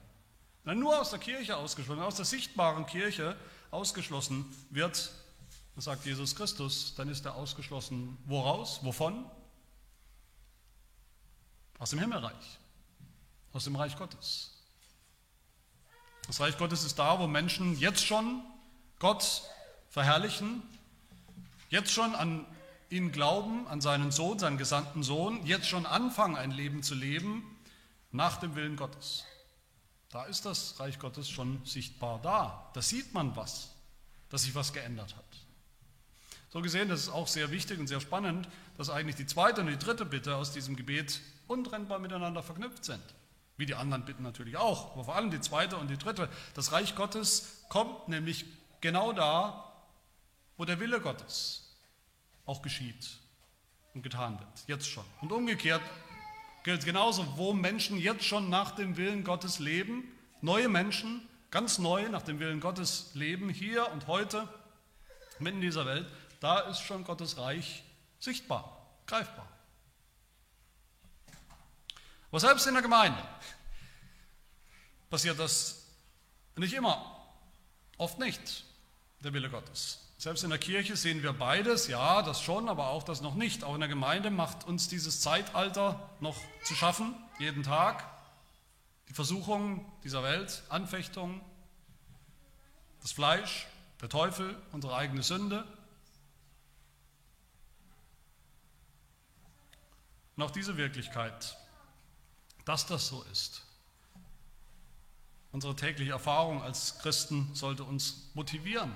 wenn 0.63 0.77
er 0.77 0.79
nur 0.79 0.99
aus 0.99 1.11
der 1.11 1.19
Kirche 1.19 1.57
ausgeschlossen, 1.57 2.01
aus 2.01 2.15
der 2.15 2.25
sichtbaren 2.25 2.87
Kirche 2.87 3.35
ausgeschlossen 3.69 4.45
wird, 4.71 5.11
sagt 5.75 6.05
Jesus 6.05 6.35
Christus, 6.35 6.95
dann 6.95 7.07
ist 7.07 7.25
er 7.25 7.35
ausgeschlossen 7.35 8.17
woraus? 8.25 8.83
Wovon? 8.83 9.29
Aus 11.77 11.91
dem 11.91 11.99
Himmelreich, 11.99 12.59
aus 13.53 13.65
dem 13.65 13.75
Reich 13.75 13.95
Gottes. 13.95 14.55
Das 16.25 16.39
Reich 16.39 16.57
Gottes 16.57 16.83
ist 16.83 16.97
da, 16.97 17.19
wo 17.19 17.27
Menschen 17.27 17.77
jetzt 17.77 18.03
schon 18.03 18.41
Gott 18.97 19.43
verherrlichen, 19.89 20.63
jetzt 21.69 21.91
schon 21.91 22.15
an 22.15 22.43
ihn 22.89 23.11
glauben, 23.11 23.67
an 23.67 23.81
seinen 23.81 24.11
Sohn, 24.11 24.39
seinen 24.39 24.57
gesandten 24.57 25.03
Sohn, 25.03 25.45
jetzt 25.45 25.67
schon 25.67 25.85
anfangen, 25.85 26.35
ein 26.35 26.51
Leben 26.51 26.83
zu 26.83 26.95
leben 26.95 27.43
nach 28.11 28.37
dem 28.37 28.55
Willen 28.55 28.75
Gottes. 28.75 29.25
Da 30.09 30.23
ist 30.23 30.45
das 30.45 30.79
Reich 30.79 30.99
Gottes 30.99 31.29
schon 31.29 31.61
sichtbar 31.65 32.19
da. 32.21 32.69
Da 32.73 32.81
sieht 32.81 33.13
man 33.13 33.35
was, 33.35 33.75
dass 34.29 34.43
sich 34.43 34.55
was 34.55 34.71
geändert 34.71 35.15
hat. 35.15 35.25
So 36.49 36.61
gesehen, 36.61 36.87
das 36.87 37.01
ist 37.01 37.09
auch 37.09 37.27
sehr 37.27 37.51
wichtig 37.51 37.77
und 37.77 37.87
sehr 37.87 37.99
spannend, 37.99 38.47
dass 38.77 38.89
eigentlich 38.89 39.17
die 39.17 39.25
zweite 39.25 39.61
und 39.61 39.67
die 39.67 39.77
dritte 39.77 40.05
Bitte 40.05 40.35
aus 40.35 40.53
diesem 40.53 40.77
Gebet 40.77 41.19
untrennbar 41.47 41.99
miteinander 41.99 42.41
verknüpft 42.41 42.85
sind. 42.85 43.03
Wie 43.57 43.65
die 43.65 43.75
anderen 43.75 44.05
Bitten 44.05 44.23
natürlich 44.23 44.55
auch, 44.55 44.93
aber 44.93 45.05
vor 45.05 45.15
allem 45.15 45.31
die 45.31 45.41
zweite 45.41 45.77
und 45.77 45.89
die 45.89 45.97
dritte. 45.97 46.29
Das 46.53 46.71
Reich 46.71 46.95
Gottes 46.95 47.63
kommt 47.69 48.07
nämlich 48.07 48.45
genau 48.79 49.11
da, 49.11 49.73
wo 50.55 50.63
der 50.63 50.79
Wille 50.79 51.01
Gottes 51.01 51.66
auch 52.47 52.63
geschieht 52.63 53.19
und 53.93 54.01
getan 54.01 54.39
wird, 54.39 54.49
jetzt 54.65 54.87
schon. 54.87 55.05
Und 55.21 55.31
umgekehrt 55.31 55.83
gilt 56.63 56.83
genauso, 56.85 57.37
wo 57.37 57.53
Menschen 57.53 57.97
jetzt 57.97 58.25
schon 58.25 58.49
nach 58.49 58.71
dem 58.71 58.97
Willen 58.97 59.23
Gottes 59.23 59.59
leben, 59.59 60.11
neue 60.41 60.67
Menschen, 60.67 61.27
ganz 61.51 61.77
neu 61.77 62.09
nach 62.09 62.23
dem 62.23 62.39
Willen 62.39 62.59
Gottes 62.59 63.11
leben, 63.13 63.49
hier 63.49 63.91
und 63.91 64.07
heute, 64.07 64.47
mitten 65.39 65.57
in 65.57 65.61
dieser 65.61 65.85
Welt, 65.85 66.11
da 66.39 66.61
ist 66.61 66.81
schon 66.81 67.03
Gottes 67.03 67.37
Reich 67.37 67.83
sichtbar, 68.19 68.85
greifbar. 69.05 69.47
Aber 72.29 72.39
selbst 72.39 72.67
in 72.67 72.73
der 72.73 72.83
Gemeinde 72.83 73.21
passiert 75.09 75.39
das 75.39 75.85
nicht 76.55 76.73
immer, 76.73 77.23
oft 77.97 78.19
nicht, 78.19 78.65
der 79.21 79.33
Wille 79.33 79.49
Gottes. 79.49 80.06
Selbst 80.19 80.43
in 80.43 80.49
der 80.49 80.57
Kirche 80.57 80.95
sehen 80.95 81.21
wir 81.21 81.31
beides, 81.31 81.87
ja, 81.87 82.23
das 82.23 82.41
schon, 82.41 82.69
aber 82.69 82.87
auch 82.87 83.03
das 83.03 83.21
noch 83.21 83.35
nicht. 83.35 83.63
Auch 83.63 83.75
in 83.75 83.81
der 83.81 83.89
Gemeinde 83.89 84.31
macht 84.31 84.65
uns 84.65 84.87
dieses 84.87 85.21
Zeitalter 85.21 86.09
noch 86.19 86.37
zu 86.63 86.73
schaffen, 86.73 87.13
jeden 87.37 87.61
Tag. 87.61 88.03
Die 89.09 89.13
Versuchungen 89.13 89.85
dieser 90.03 90.23
Welt, 90.23 90.63
Anfechtungen, 90.69 91.39
das 93.01 93.11
Fleisch, 93.11 93.67
der 94.01 94.09
Teufel, 94.09 94.59
unsere 94.71 94.95
eigene 94.95 95.21
Sünde. 95.21 95.65
Und 100.35 100.43
auch 100.43 100.51
diese 100.51 100.77
Wirklichkeit, 100.77 101.57
dass 102.65 102.87
das 102.87 103.07
so 103.07 103.23
ist. 103.31 103.63
Unsere 105.51 105.75
tägliche 105.75 106.11
Erfahrung 106.11 106.61
als 106.63 106.97
Christen 106.99 107.53
sollte 107.53 107.83
uns 107.83 108.29
motivieren, 108.33 108.95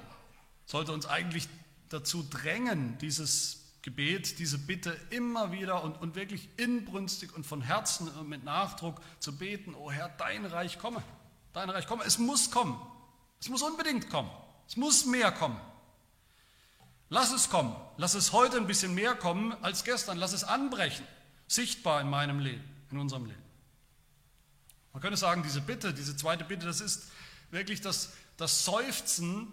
sollte 0.71 0.93
uns 0.93 1.05
eigentlich 1.05 1.49
dazu 1.89 2.23
drängen, 2.23 2.97
dieses 2.99 3.59
Gebet, 3.81 4.39
diese 4.39 4.57
Bitte 4.57 4.97
immer 5.09 5.51
wieder 5.51 5.83
und, 5.83 5.99
und 5.99 6.15
wirklich 6.15 6.47
inbrünstig 6.55 7.35
und 7.35 7.45
von 7.45 7.61
Herzen 7.61 8.07
und 8.07 8.29
mit 8.29 8.45
Nachdruck 8.45 9.01
zu 9.19 9.37
beten, 9.37 9.75
oh 9.75 9.91
Herr, 9.91 10.07
dein 10.17 10.45
Reich 10.45 10.79
komme, 10.79 11.03
dein 11.51 11.69
Reich 11.69 11.87
komme, 11.87 12.05
es 12.05 12.19
muss 12.19 12.51
kommen, 12.51 12.79
es 13.41 13.49
muss 13.49 13.61
unbedingt 13.61 14.09
kommen, 14.09 14.29
es 14.65 14.77
muss 14.77 15.05
mehr 15.05 15.33
kommen. 15.33 15.59
Lass 17.09 17.33
es 17.33 17.49
kommen, 17.49 17.75
lass 17.97 18.13
es 18.13 18.31
heute 18.31 18.55
ein 18.55 18.67
bisschen 18.67 18.95
mehr 18.95 19.13
kommen 19.13 19.51
als 19.61 19.83
gestern, 19.83 20.17
lass 20.17 20.31
es 20.31 20.45
anbrechen, 20.45 21.05
sichtbar 21.49 21.99
in 21.99 22.09
meinem 22.09 22.39
Leben, 22.39 22.63
in 22.91 22.97
unserem 22.97 23.25
Leben. 23.25 23.43
Man 24.93 25.01
könnte 25.01 25.17
sagen, 25.17 25.43
diese 25.43 25.59
Bitte, 25.59 25.93
diese 25.93 26.15
zweite 26.15 26.45
Bitte, 26.45 26.65
das 26.65 26.79
ist 26.79 27.11
wirklich 27.49 27.81
das, 27.81 28.13
das 28.37 28.63
Seufzen 28.63 29.51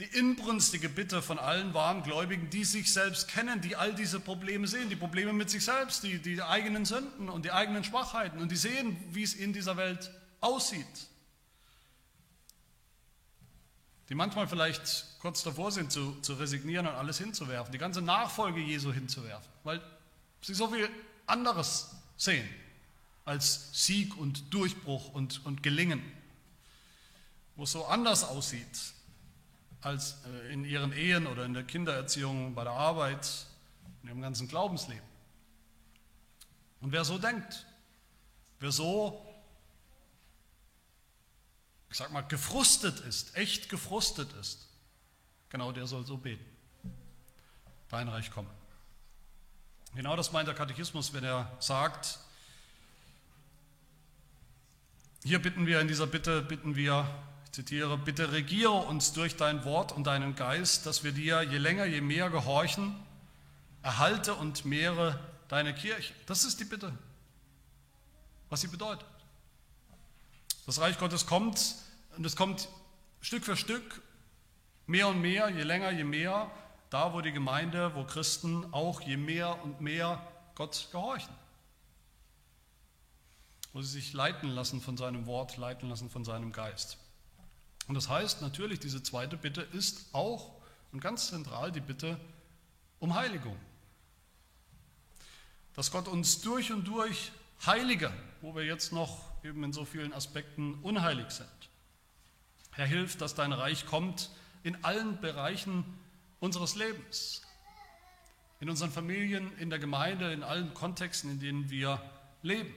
die 0.00 0.04
inbrünstige 0.04 0.88
Bitte 0.88 1.22
von 1.22 1.38
allen 1.38 1.72
wahren 1.72 2.02
Gläubigen, 2.02 2.50
die 2.50 2.64
sich 2.64 2.92
selbst 2.92 3.28
kennen, 3.28 3.60
die 3.60 3.76
all 3.76 3.94
diese 3.94 4.18
Probleme 4.18 4.66
sehen, 4.66 4.88
die 4.88 4.96
Probleme 4.96 5.32
mit 5.32 5.50
sich 5.50 5.64
selbst, 5.64 6.02
die, 6.02 6.18
die 6.18 6.42
eigenen 6.42 6.84
Sünden 6.84 7.28
und 7.28 7.44
die 7.44 7.52
eigenen 7.52 7.84
Schwachheiten 7.84 8.40
und 8.40 8.50
die 8.50 8.56
sehen, 8.56 8.96
wie 9.10 9.22
es 9.22 9.34
in 9.34 9.52
dieser 9.52 9.76
Welt 9.76 10.10
aussieht. 10.40 10.84
Die 14.08 14.16
manchmal 14.16 14.48
vielleicht 14.48 15.06
kurz 15.20 15.44
davor 15.44 15.70
sind 15.70 15.92
zu, 15.92 16.20
zu 16.22 16.34
resignieren 16.34 16.88
und 16.88 16.94
alles 16.94 17.18
hinzuwerfen, 17.18 17.70
die 17.70 17.78
ganze 17.78 18.02
Nachfolge 18.02 18.60
Jesu 18.60 18.92
hinzuwerfen, 18.92 19.48
weil 19.62 19.80
sie 20.42 20.54
so 20.54 20.68
viel 20.68 20.90
anderes 21.26 21.94
sehen 22.16 22.48
als 23.24 23.70
Sieg 23.72 24.16
und 24.18 24.52
Durchbruch 24.52 25.14
und, 25.14 25.46
und 25.46 25.62
Gelingen, 25.62 26.02
wo 27.54 27.62
es 27.62 27.72
so 27.72 27.86
anders 27.86 28.24
aussieht 28.24 28.93
als 29.84 30.16
äh, 30.24 30.52
in 30.52 30.64
ihren 30.64 30.92
Ehen 30.92 31.26
oder 31.26 31.44
in 31.44 31.52
der 31.52 31.62
Kindererziehung, 31.62 32.54
bei 32.54 32.64
der 32.64 32.72
Arbeit, 32.72 33.46
in 34.02 34.08
ihrem 34.08 34.22
ganzen 34.22 34.48
Glaubensleben. 34.48 35.04
Und 36.80 36.92
wer 36.92 37.04
so 37.04 37.18
denkt, 37.18 37.66
wer 38.60 38.72
so, 38.72 39.24
ich 41.90 41.96
sag 41.96 42.12
mal, 42.12 42.22
gefrustet 42.22 43.00
ist, 43.00 43.36
echt 43.36 43.68
gefrustet 43.68 44.32
ist, 44.34 44.68
genau 45.50 45.70
der 45.70 45.86
soll 45.86 46.04
so 46.04 46.16
beten. 46.16 46.44
Dein 47.88 48.08
Reich 48.08 48.30
komme. 48.30 48.50
Genau 49.94 50.16
das 50.16 50.32
meint 50.32 50.48
der 50.48 50.54
Katechismus, 50.54 51.12
wenn 51.12 51.24
er 51.24 51.56
sagt, 51.60 52.18
hier 55.22 55.40
bitten 55.40 55.66
wir 55.66 55.80
in 55.80 55.88
dieser 55.88 56.06
Bitte, 56.06 56.42
bitten 56.42 56.74
wir 56.74 57.06
zitiere, 57.54 57.96
bitte 57.96 58.32
regiere 58.32 58.72
uns 58.72 59.12
durch 59.12 59.36
dein 59.36 59.64
Wort 59.64 59.92
und 59.92 60.04
deinen 60.04 60.34
Geist, 60.34 60.86
dass 60.86 61.04
wir 61.04 61.12
dir 61.12 61.42
je 61.42 61.58
länger, 61.58 61.84
je 61.84 62.00
mehr 62.00 62.28
gehorchen, 62.28 62.96
erhalte 63.82 64.34
und 64.34 64.64
mehre 64.64 65.20
deine 65.46 65.72
Kirche. 65.72 66.12
Das 66.26 66.42
ist 66.42 66.58
die 66.58 66.64
Bitte, 66.64 66.92
was 68.50 68.60
sie 68.60 68.68
bedeutet. 68.68 69.06
Das 70.66 70.80
Reich 70.80 70.98
Gottes 70.98 71.26
kommt 71.26 71.76
und 72.16 72.26
es 72.26 72.34
kommt 72.34 72.68
Stück 73.20 73.44
für 73.44 73.56
Stück, 73.56 74.02
mehr 74.86 75.06
und 75.06 75.20
mehr, 75.20 75.48
je 75.48 75.62
länger, 75.62 75.92
je 75.92 76.04
mehr, 76.04 76.50
da 76.90 77.12
wo 77.12 77.20
die 77.20 77.32
Gemeinde, 77.32 77.94
wo 77.94 78.04
Christen 78.04 78.72
auch 78.72 79.00
je 79.00 79.16
mehr 79.16 79.62
und 79.62 79.80
mehr 79.80 80.26
Gott 80.56 80.88
gehorchen. 80.90 81.32
Wo 83.72 83.80
sie 83.80 83.92
sich 83.92 84.12
leiten 84.12 84.48
lassen 84.48 84.80
von 84.80 84.96
seinem 84.96 85.26
Wort, 85.26 85.56
leiten 85.56 85.88
lassen 85.88 86.10
von 86.10 86.24
seinem 86.24 86.52
Geist. 86.52 86.98
Und 87.86 87.94
das 87.94 88.08
heißt 88.08 88.40
natürlich, 88.40 88.80
diese 88.80 89.02
zweite 89.02 89.36
Bitte 89.36 89.60
ist 89.60 90.06
auch 90.12 90.54
und 90.92 91.00
ganz 91.00 91.28
zentral 91.28 91.72
die 91.72 91.80
Bitte 91.80 92.18
um 92.98 93.14
Heiligung. 93.14 93.56
Dass 95.74 95.90
Gott 95.90 96.08
uns 96.08 96.40
durch 96.40 96.72
und 96.72 96.84
durch 96.86 97.32
heilige, 97.66 98.12
wo 98.40 98.54
wir 98.54 98.64
jetzt 98.64 98.92
noch 98.92 99.20
eben 99.42 99.62
in 99.64 99.72
so 99.72 99.84
vielen 99.84 100.12
Aspekten 100.12 100.74
unheilig 100.82 101.30
sind. 101.30 101.48
Herr, 102.72 102.86
hilf, 102.86 103.16
dass 103.16 103.34
dein 103.34 103.52
Reich 103.52 103.86
kommt 103.86 104.30
in 104.62 104.82
allen 104.84 105.20
Bereichen 105.20 105.84
unseres 106.40 106.74
Lebens. 106.74 107.42
In 108.60 108.70
unseren 108.70 108.90
Familien, 108.90 109.56
in 109.58 109.68
der 109.68 109.78
Gemeinde, 109.78 110.32
in 110.32 110.42
allen 110.42 110.72
Kontexten, 110.74 111.30
in 111.30 111.40
denen 111.40 111.70
wir 111.70 112.00
leben. 112.42 112.74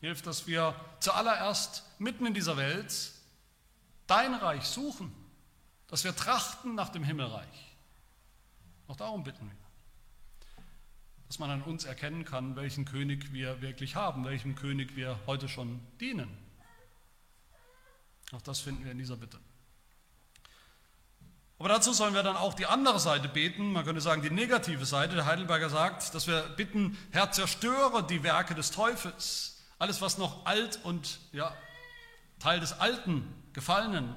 Hilf, 0.00 0.22
dass 0.22 0.46
wir 0.46 0.74
zuallererst 1.00 1.82
mitten 1.98 2.26
in 2.26 2.34
dieser 2.34 2.56
Welt 2.56 3.12
dein 4.06 4.34
Reich 4.34 4.64
suchen, 4.64 5.12
dass 5.88 6.04
wir 6.04 6.14
trachten 6.14 6.74
nach 6.74 6.88
dem 6.88 7.04
Himmelreich. 7.04 7.76
Auch 8.88 8.96
darum 8.96 9.24
bitten 9.24 9.46
wir. 9.46 9.56
Dass 11.26 11.38
man 11.38 11.50
an 11.50 11.62
uns 11.62 11.84
erkennen 11.84 12.24
kann, 12.24 12.56
welchen 12.56 12.84
König 12.84 13.32
wir 13.32 13.60
wirklich 13.60 13.96
haben, 13.96 14.24
welchem 14.24 14.54
König 14.54 14.94
wir 14.96 15.18
heute 15.26 15.48
schon 15.48 15.80
dienen. 16.00 16.28
Auch 18.32 18.42
das 18.42 18.60
finden 18.60 18.84
wir 18.84 18.92
in 18.92 18.98
dieser 18.98 19.16
Bitte. 19.16 19.38
Aber 21.58 21.70
dazu 21.70 21.92
sollen 21.92 22.14
wir 22.14 22.22
dann 22.22 22.36
auch 22.36 22.54
die 22.54 22.66
andere 22.66 23.00
Seite 23.00 23.28
beten, 23.28 23.72
man 23.72 23.84
könnte 23.84 24.02
sagen 24.02 24.20
die 24.20 24.30
negative 24.30 24.84
Seite. 24.84 25.14
Der 25.14 25.24
Heidelberger 25.24 25.70
sagt, 25.70 26.14
dass 26.14 26.26
wir 26.26 26.42
bitten, 26.50 26.98
Herr, 27.12 27.32
zerstöre 27.32 28.06
die 28.06 28.22
Werke 28.22 28.54
des 28.54 28.70
Teufels. 28.72 29.64
Alles, 29.78 30.00
was 30.02 30.18
noch 30.18 30.44
alt 30.44 30.80
und 30.84 31.18
ja, 31.32 31.54
Teil 32.38 32.60
des 32.60 32.74
Alten 32.74 33.24
gefallenen 33.56 34.14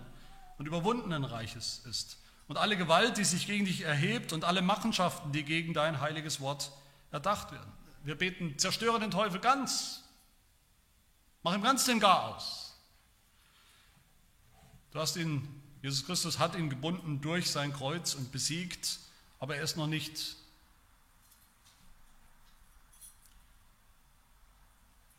und 0.57 0.67
überwundenen 0.67 1.23
Reiches 1.23 1.81
ist. 1.85 2.17
Und 2.49 2.57
alle 2.57 2.75
Gewalt, 2.75 3.17
die 3.17 3.23
sich 3.23 3.47
gegen 3.47 3.65
dich 3.65 3.81
erhebt 3.81 4.33
und 4.33 4.43
alle 4.43 4.61
Machenschaften, 4.61 5.31
die 5.31 5.43
gegen 5.43 5.73
dein 5.73 6.01
heiliges 6.01 6.41
Wort 6.41 6.71
erdacht 7.09 7.53
werden. 7.53 7.71
Wir 8.03 8.17
beten, 8.17 8.59
zerstöre 8.59 8.99
den 8.99 9.11
Teufel 9.11 9.39
ganz. 9.39 10.03
Mach 11.41 11.55
ihm 11.55 11.61
ganz 11.61 11.85
den 11.85 12.01
Gar 12.01 12.35
aus. 12.35 12.75
Du 14.91 14.99
hast 14.99 15.15
ihn, 15.15 15.47
Jesus 15.81 16.05
Christus 16.05 16.37
hat 16.37 16.55
ihn 16.55 16.69
gebunden 16.69 17.21
durch 17.21 17.49
sein 17.49 17.71
Kreuz 17.71 18.13
und 18.13 18.33
besiegt, 18.33 18.99
aber 19.39 19.55
er 19.55 19.63
ist 19.63 19.77
noch 19.77 19.87
nicht 19.87 20.35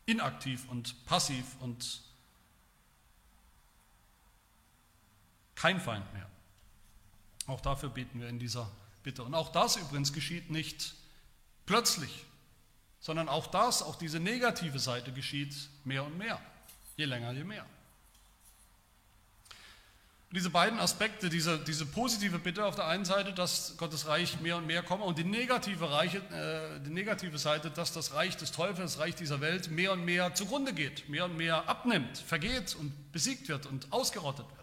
inaktiv 0.05 0.69
und 0.69 1.05
passiv 1.07 1.45
und 1.61 2.03
kein 5.61 5.79
Feind 5.79 6.11
mehr. 6.13 6.27
Auch 7.45 7.61
dafür 7.61 7.89
beten 7.89 8.19
wir 8.19 8.27
in 8.29 8.39
dieser 8.39 8.67
Bitte. 9.03 9.23
Und 9.23 9.35
auch 9.35 9.51
das 9.51 9.75
übrigens 9.75 10.11
geschieht 10.11 10.49
nicht 10.49 10.95
plötzlich, 11.67 12.25
sondern 12.99 13.29
auch 13.29 13.45
das, 13.45 13.83
auch 13.83 13.95
diese 13.95 14.19
negative 14.19 14.79
Seite 14.79 15.11
geschieht 15.11 15.55
mehr 15.83 16.03
und 16.03 16.17
mehr, 16.17 16.41
je 16.97 17.05
länger, 17.05 17.31
je 17.33 17.43
mehr. 17.43 17.63
Und 20.29 20.37
diese 20.37 20.49
beiden 20.49 20.79
Aspekte, 20.79 21.29
diese, 21.29 21.59
diese 21.59 21.85
positive 21.85 22.39
Bitte 22.39 22.65
auf 22.65 22.75
der 22.75 22.87
einen 22.87 23.05
Seite, 23.05 23.31
dass 23.31 23.77
Gottes 23.77 24.07
Reich 24.07 24.39
mehr 24.39 24.57
und 24.57 24.65
mehr 24.65 24.81
komme, 24.81 25.03
und 25.03 25.19
die 25.19 25.23
negative, 25.23 25.91
Reiche, 25.91 26.17
äh, 26.17 26.79
die 26.83 26.89
negative 26.89 27.37
Seite, 27.37 27.69
dass 27.69 27.93
das 27.93 28.15
Reich 28.15 28.35
des 28.35 28.51
Teufels, 28.51 28.93
das 28.93 28.99
Reich 28.99 29.13
dieser 29.13 29.41
Welt 29.41 29.69
mehr 29.69 29.91
und 29.91 30.05
mehr 30.05 30.33
zugrunde 30.33 30.73
geht, 30.73 31.07
mehr 31.07 31.25
und 31.25 31.37
mehr 31.37 31.69
abnimmt, 31.69 32.17
vergeht 32.17 32.75
und 32.75 33.11
besiegt 33.11 33.47
wird 33.47 33.67
und 33.67 33.91
ausgerottet 33.91 34.47
wird. 34.55 34.61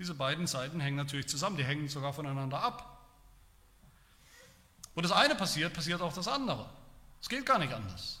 Diese 0.00 0.14
beiden 0.14 0.46
Seiten 0.46 0.80
hängen 0.80 0.96
natürlich 0.96 1.28
zusammen, 1.28 1.58
die 1.58 1.64
hängen 1.64 1.86
sogar 1.86 2.14
voneinander 2.14 2.58
ab. 2.58 3.06
Wo 4.94 5.02
das 5.02 5.12
eine 5.12 5.34
passiert, 5.34 5.74
passiert 5.74 6.00
auch 6.00 6.14
das 6.14 6.26
andere. 6.26 6.66
Es 7.20 7.28
geht 7.28 7.44
gar 7.44 7.58
nicht 7.58 7.74
anders. 7.74 8.18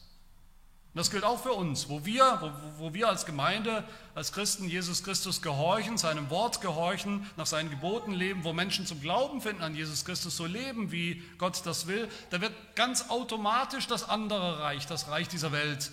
Und 0.92 0.98
das 0.98 1.10
gilt 1.10 1.24
auch 1.24 1.42
für 1.42 1.54
uns, 1.54 1.88
wo 1.88 2.04
wir, 2.04 2.38
wo, 2.76 2.84
wo 2.84 2.94
wir 2.94 3.08
als 3.08 3.24
Gemeinde, 3.24 3.88
als 4.14 4.32
Christen 4.32 4.68
Jesus 4.68 5.02
Christus 5.02 5.40
gehorchen, 5.40 5.96
seinem 5.96 6.28
Wort 6.28 6.60
gehorchen, 6.60 7.26
nach 7.38 7.46
seinen 7.46 7.70
Geboten 7.70 8.12
leben, 8.12 8.44
wo 8.44 8.52
Menschen 8.52 8.84
zum 8.84 9.00
Glauben 9.00 9.40
finden 9.40 9.62
an 9.62 9.74
Jesus 9.74 10.04
Christus, 10.04 10.36
so 10.36 10.44
leben, 10.44 10.92
wie 10.92 11.22
Gott 11.38 11.64
das 11.64 11.86
will, 11.86 12.10
da 12.28 12.42
wird 12.42 12.52
ganz 12.76 13.08
automatisch 13.08 13.86
das 13.86 14.06
andere 14.06 14.60
Reich, 14.60 14.86
das 14.86 15.08
Reich 15.08 15.28
dieser 15.28 15.52
Welt, 15.52 15.90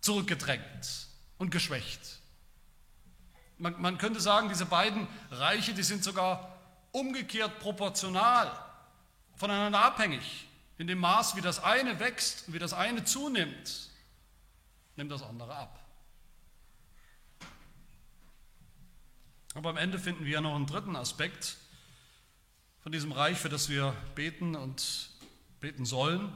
zurückgedrängt 0.00 1.06
und 1.38 1.50
geschwächt. 1.50 2.17
Man, 3.58 3.80
man 3.80 3.98
könnte 3.98 4.20
sagen, 4.20 4.48
diese 4.48 4.66
beiden 4.66 5.06
Reiche, 5.30 5.74
die 5.74 5.82
sind 5.82 6.04
sogar 6.04 6.56
umgekehrt 6.92 7.58
proportional, 7.58 8.52
voneinander 9.34 9.84
abhängig. 9.84 10.46
In 10.78 10.86
dem 10.86 10.98
Maß, 10.98 11.34
wie 11.34 11.40
das 11.40 11.62
eine 11.62 11.98
wächst 11.98 12.46
und 12.46 12.54
wie 12.54 12.60
das 12.60 12.72
eine 12.72 13.04
zunimmt, 13.04 13.90
nimmt 14.94 15.10
das 15.10 15.22
andere 15.22 15.54
ab. 15.54 15.84
Aber 19.54 19.70
am 19.70 19.76
Ende 19.76 19.98
finden 19.98 20.24
wir 20.24 20.40
noch 20.40 20.54
einen 20.54 20.66
dritten 20.66 20.94
Aspekt 20.94 21.56
von 22.80 22.92
diesem 22.92 23.10
Reich, 23.10 23.38
für 23.38 23.48
das 23.48 23.68
wir 23.68 23.92
beten 24.14 24.54
und 24.54 25.10
beten 25.58 25.84
sollen, 25.84 26.32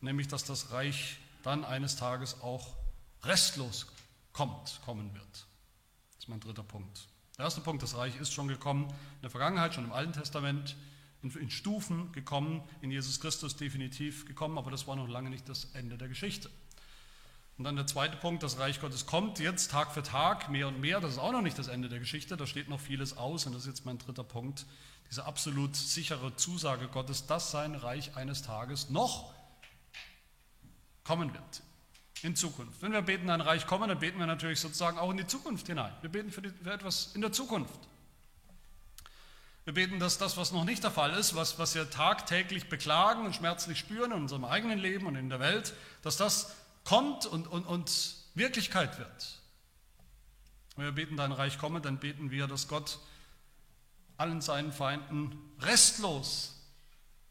nämlich 0.00 0.26
dass 0.26 0.42
das 0.42 0.72
Reich 0.72 1.18
dann 1.44 1.64
eines 1.64 1.94
Tages 1.94 2.40
auch 2.40 2.74
restlos 3.22 3.86
kommt, 4.32 4.80
kommen 4.84 5.14
wird 5.14 5.47
ist 6.28 6.30
mein 6.30 6.40
dritter 6.40 6.62
Punkt. 6.62 7.08
Der 7.38 7.46
erste 7.46 7.62
Punkt, 7.62 7.82
das 7.82 7.96
Reich 7.96 8.14
ist 8.20 8.34
schon 8.34 8.48
gekommen, 8.48 8.84
in 8.84 9.22
der 9.22 9.30
Vergangenheit, 9.30 9.72
schon 9.72 9.84
im 9.84 9.92
Alten 9.92 10.12
Testament, 10.12 10.76
in, 11.22 11.30
in 11.30 11.50
Stufen 11.50 12.12
gekommen, 12.12 12.62
in 12.82 12.90
Jesus 12.90 13.18
Christus 13.18 13.56
definitiv 13.56 14.26
gekommen, 14.26 14.58
aber 14.58 14.70
das 14.70 14.86
war 14.86 14.94
noch 14.94 15.08
lange 15.08 15.30
nicht 15.30 15.48
das 15.48 15.64
Ende 15.72 15.96
der 15.96 16.08
Geschichte. 16.08 16.50
Und 17.56 17.64
dann 17.64 17.76
der 17.76 17.86
zweite 17.86 18.16
Punkt, 18.18 18.42
das 18.42 18.58
Reich 18.58 18.80
Gottes 18.80 19.06
kommt 19.06 19.38
jetzt 19.38 19.70
Tag 19.70 19.92
für 19.92 20.02
Tag 20.02 20.50
mehr 20.50 20.68
und 20.68 20.80
mehr. 20.80 21.00
Das 21.00 21.12
ist 21.12 21.18
auch 21.18 21.32
noch 21.32 21.42
nicht 21.42 21.58
das 21.58 21.68
Ende 21.68 21.88
der 21.88 21.98
Geschichte, 21.98 22.36
da 22.36 22.46
steht 22.46 22.68
noch 22.68 22.78
vieles 22.78 23.16
aus. 23.16 23.46
Und 23.46 23.54
das 23.54 23.62
ist 23.62 23.68
jetzt 23.68 23.86
mein 23.86 23.98
dritter 23.98 24.24
Punkt, 24.24 24.66
diese 25.10 25.24
absolut 25.24 25.74
sichere 25.74 26.36
Zusage 26.36 26.88
Gottes, 26.88 27.26
dass 27.26 27.50
sein 27.50 27.74
Reich 27.74 28.16
eines 28.16 28.42
Tages 28.42 28.90
noch 28.90 29.32
kommen 31.04 31.32
wird 31.32 31.62
in 32.22 32.36
Zukunft. 32.36 32.82
Wenn 32.82 32.92
wir 32.92 33.02
beten, 33.02 33.30
ein 33.30 33.40
Reich 33.40 33.66
kommen, 33.66 33.88
dann 33.88 33.98
beten 33.98 34.18
wir 34.18 34.26
natürlich 34.26 34.60
sozusagen 34.60 34.98
auch 34.98 35.10
in 35.10 35.16
die 35.16 35.26
Zukunft 35.26 35.66
hinein. 35.66 35.92
Wir 36.00 36.10
beten 36.10 36.30
für, 36.30 36.42
die, 36.42 36.50
für 36.50 36.72
etwas 36.72 37.14
in 37.14 37.20
der 37.20 37.32
Zukunft. 37.32 37.78
Wir 39.64 39.74
beten, 39.74 39.98
dass 40.00 40.16
das, 40.16 40.36
was 40.36 40.50
noch 40.50 40.64
nicht 40.64 40.82
der 40.82 40.90
Fall 40.90 41.12
ist, 41.12 41.34
was, 41.34 41.58
was 41.58 41.74
wir 41.74 41.90
tagtäglich 41.90 42.68
beklagen 42.70 43.26
und 43.26 43.34
schmerzlich 43.34 43.78
spüren 43.78 44.12
in 44.12 44.22
unserem 44.22 44.46
eigenen 44.46 44.78
Leben 44.78 45.06
und 45.06 45.14
in 45.14 45.28
der 45.28 45.40
Welt, 45.40 45.74
dass 46.02 46.16
das 46.16 46.54
kommt 46.84 47.26
und, 47.26 47.46
und, 47.46 47.66
und 47.66 48.16
Wirklichkeit 48.34 48.98
wird. 48.98 49.40
Wenn 50.76 50.86
wir 50.86 50.92
beten, 50.92 51.16
dein 51.16 51.32
Reich 51.32 51.58
komme, 51.58 51.80
dann 51.80 51.98
beten 51.98 52.30
wir, 52.30 52.46
dass 52.46 52.66
Gott 52.66 52.98
allen 54.16 54.40
seinen 54.40 54.72
Feinden 54.72 55.38
restlos 55.60 56.54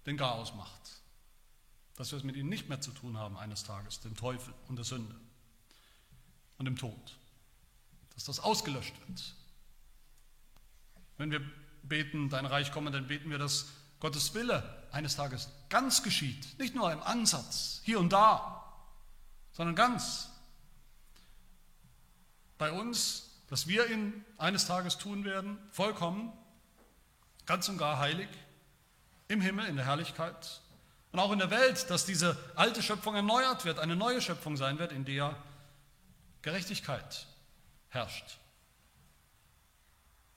den 0.05 0.17
Chaos 0.17 0.53
macht. 0.53 0.76
Dass 1.97 2.11
wir 2.11 2.17
es 2.17 2.23
mit 2.23 2.35
ihnen 2.35 2.49
nicht 2.49 2.69
mehr 2.69 2.79
zu 2.79 2.91
tun 2.91 3.17
haben 3.17 3.35
eines 3.37 3.63
Tages, 3.63 3.99
dem 3.99 4.15
Teufel 4.15 4.53
und 4.69 4.77
der 4.77 4.85
Sünde 4.85 5.15
und 6.57 6.65
dem 6.65 6.77
Tod. 6.77 7.17
Dass 8.13 8.23
das 8.23 8.39
ausgelöscht 8.39 8.93
wird. 9.07 9.35
Wenn 11.17 11.31
wir 11.31 11.41
beten, 11.83 12.29
dein 12.29 12.45
Reich 12.45 12.71
komme, 12.71 12.91
dann 12.91 13.07
beten 13.07 13.29
wir, 13.29 13.37
dass 13.37 13.67
Gottes 13.99 14.33
Wille 14.33 14.87
eines 14.91 15.15
Tages 15.15 15.49
ganz 15.69 16.03
geschieht. 16.03 16.57
Nicht 16.59 16.75
nur 16.75 16.91
im 16.91 17.01
Ansatz, 17.01 17.81
hier 17.83 17.99
und 17.99 18.13
da, 18.13 18.63
sondern 19.51 19.75
ganz. 19.75 20.29
Bei 22.57 22.71
uns, 22.71 23.29
dass 23.47 23.67
wir 23.67 23.89
ihn 23.89 24.25
eines 24.37 24.67
Tages 24.67 24.97
tun 24.97 25.23
werden, 25.23 25.57
vollkommen, 25.71 26.31
ganz 27.45 27.69
und 27.69 27.77
gar 27.77 27.97
heilig, 27.97 28.29
im 29.27 29.41
Himmel, 29.41 29.65
in 29.65 29.75
der 29.75 29.85
Herrlichkeit. 29.85 30.61
Und 31.17 31.23
auch 31.23 31.31
in 31.31 31.39
der 31.39 31.49
Welt, 31.49 31.89
dass 31.89 32.05
diese 32.05 32.37
alte 32.53 32.83
Schöpfung 32.83 33.15
erneuert 33.15 33.65
wird, 33.65 33.79
eine 33.79 33.95
neue 33.95 34.21
Schöpfung 34.21 34.55
sein 34.55 34.77
wird, 34.77 34.91
in 34.91 35.03
der 35.03 35.35
Gerechtigkeit 36.43 37.25
herrscht. 37.89 38.37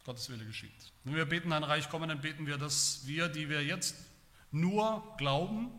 Gottes 0.06 0.30
Wille 0.30 0.46
geschieht. 0.46 0.72
Wenn 1.04 1.16
wir 1.16 1.26
beten, 1.26 1.52
ein 1.52 1.64
Reich 1.64 1.90
kommen, 1.90 2.08
dann 2.08 2.22
beten 2.22 2.46
wir, 2.46 2.56
dass 2.56 3.06
wir, 3.06 3.28
die 3.28 3.50
wir 3.50 3.62
jetzt 3.62 3.94
nur 4.52 5.04
glauben, 5.18 5.70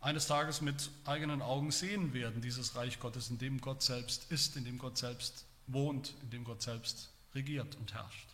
eines 0.00 0.26
Tages 0.26 0.60
mit 0.60 0.90
eigenen 1.04 1.40
Augen 1.40 1.70
sehen 1.70 2.12
werden, 2.12 2.42
dieses 2.42 2.74
Reich 2.74 2.98
Gottes, 2.98 3.30
in 3.30 3.38
dem 3.38 3.60
Gott 3.60 3.84
selbst 3.84 4.32
ist, 4.32 4.56
in 4.56 4.64
dem 4.64 4.76
Gott 4.76 4.98
selbst 4.98 5.44
wohnt, 5.68 6.14
in 6.22 6.30
dem 6.30 6.42
Gott 6.42 6.62
selbst 6.62 7.12
regiert 7.32 7.76
und 7.76 7.94
herrscht. 7.94 8.26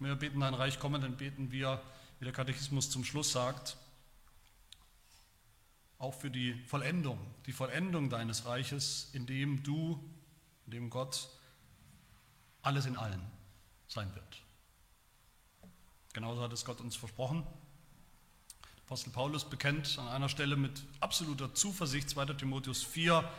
Wenn 0.00 0.08
wir 0.08 0.16
beten, 0.16 0.42
ein 0.42 0.54
Reich 0.54 0.80
kommen, 0.80 1.00
dann 1.00 1.16
beten 1.16 1.52
wir, 1.52 1.80
wie 2.20 2.24
der 2.24 2.34
Katechismus 2.34 2.90
zum 2.90 3.02
Schluss 3.02 3.32
sagt, 3.32 3.76
auch 5.98 6.14
für 6.14 6.30
die 6.30 6.54
Vollendung, 6.54 7.18
die 7.46 7.52
Vollendung 7.52 8.10
deines 8.10 8.44
Reiches, 8.44 9.08
in 9.12 9.26
dem 9.26 9.62
du, 9.62 10.02
in 10.66 10.72
dem 10.72 10.90
Gott 10.90 11.28
alles 12.62 12.86
in 12.86 12.96
allen 12.96 13.22
sein 13.88 14.14
wird. 14.14 14.42
Genauso 16.12 16.42
hat 16.42 16.52
es 16.52 16.64
Gott 16.64 16.80
uns 16.80 16.94
versprochen. 16.94 17.46
Apostel 18.84 19.10
Paulus 19.10 19.48
bekennt 19.48 19.98
an 19.98 20.08
einer 20.08 20.28
Stelle 20.28 20.56
mit 20.56 20.82
absoluter 21.00 21.54
Zuversicht, 21.54 22.10
2. 22.10 22.26
Timotheus 22.34 22.82
4, 22.82 23.30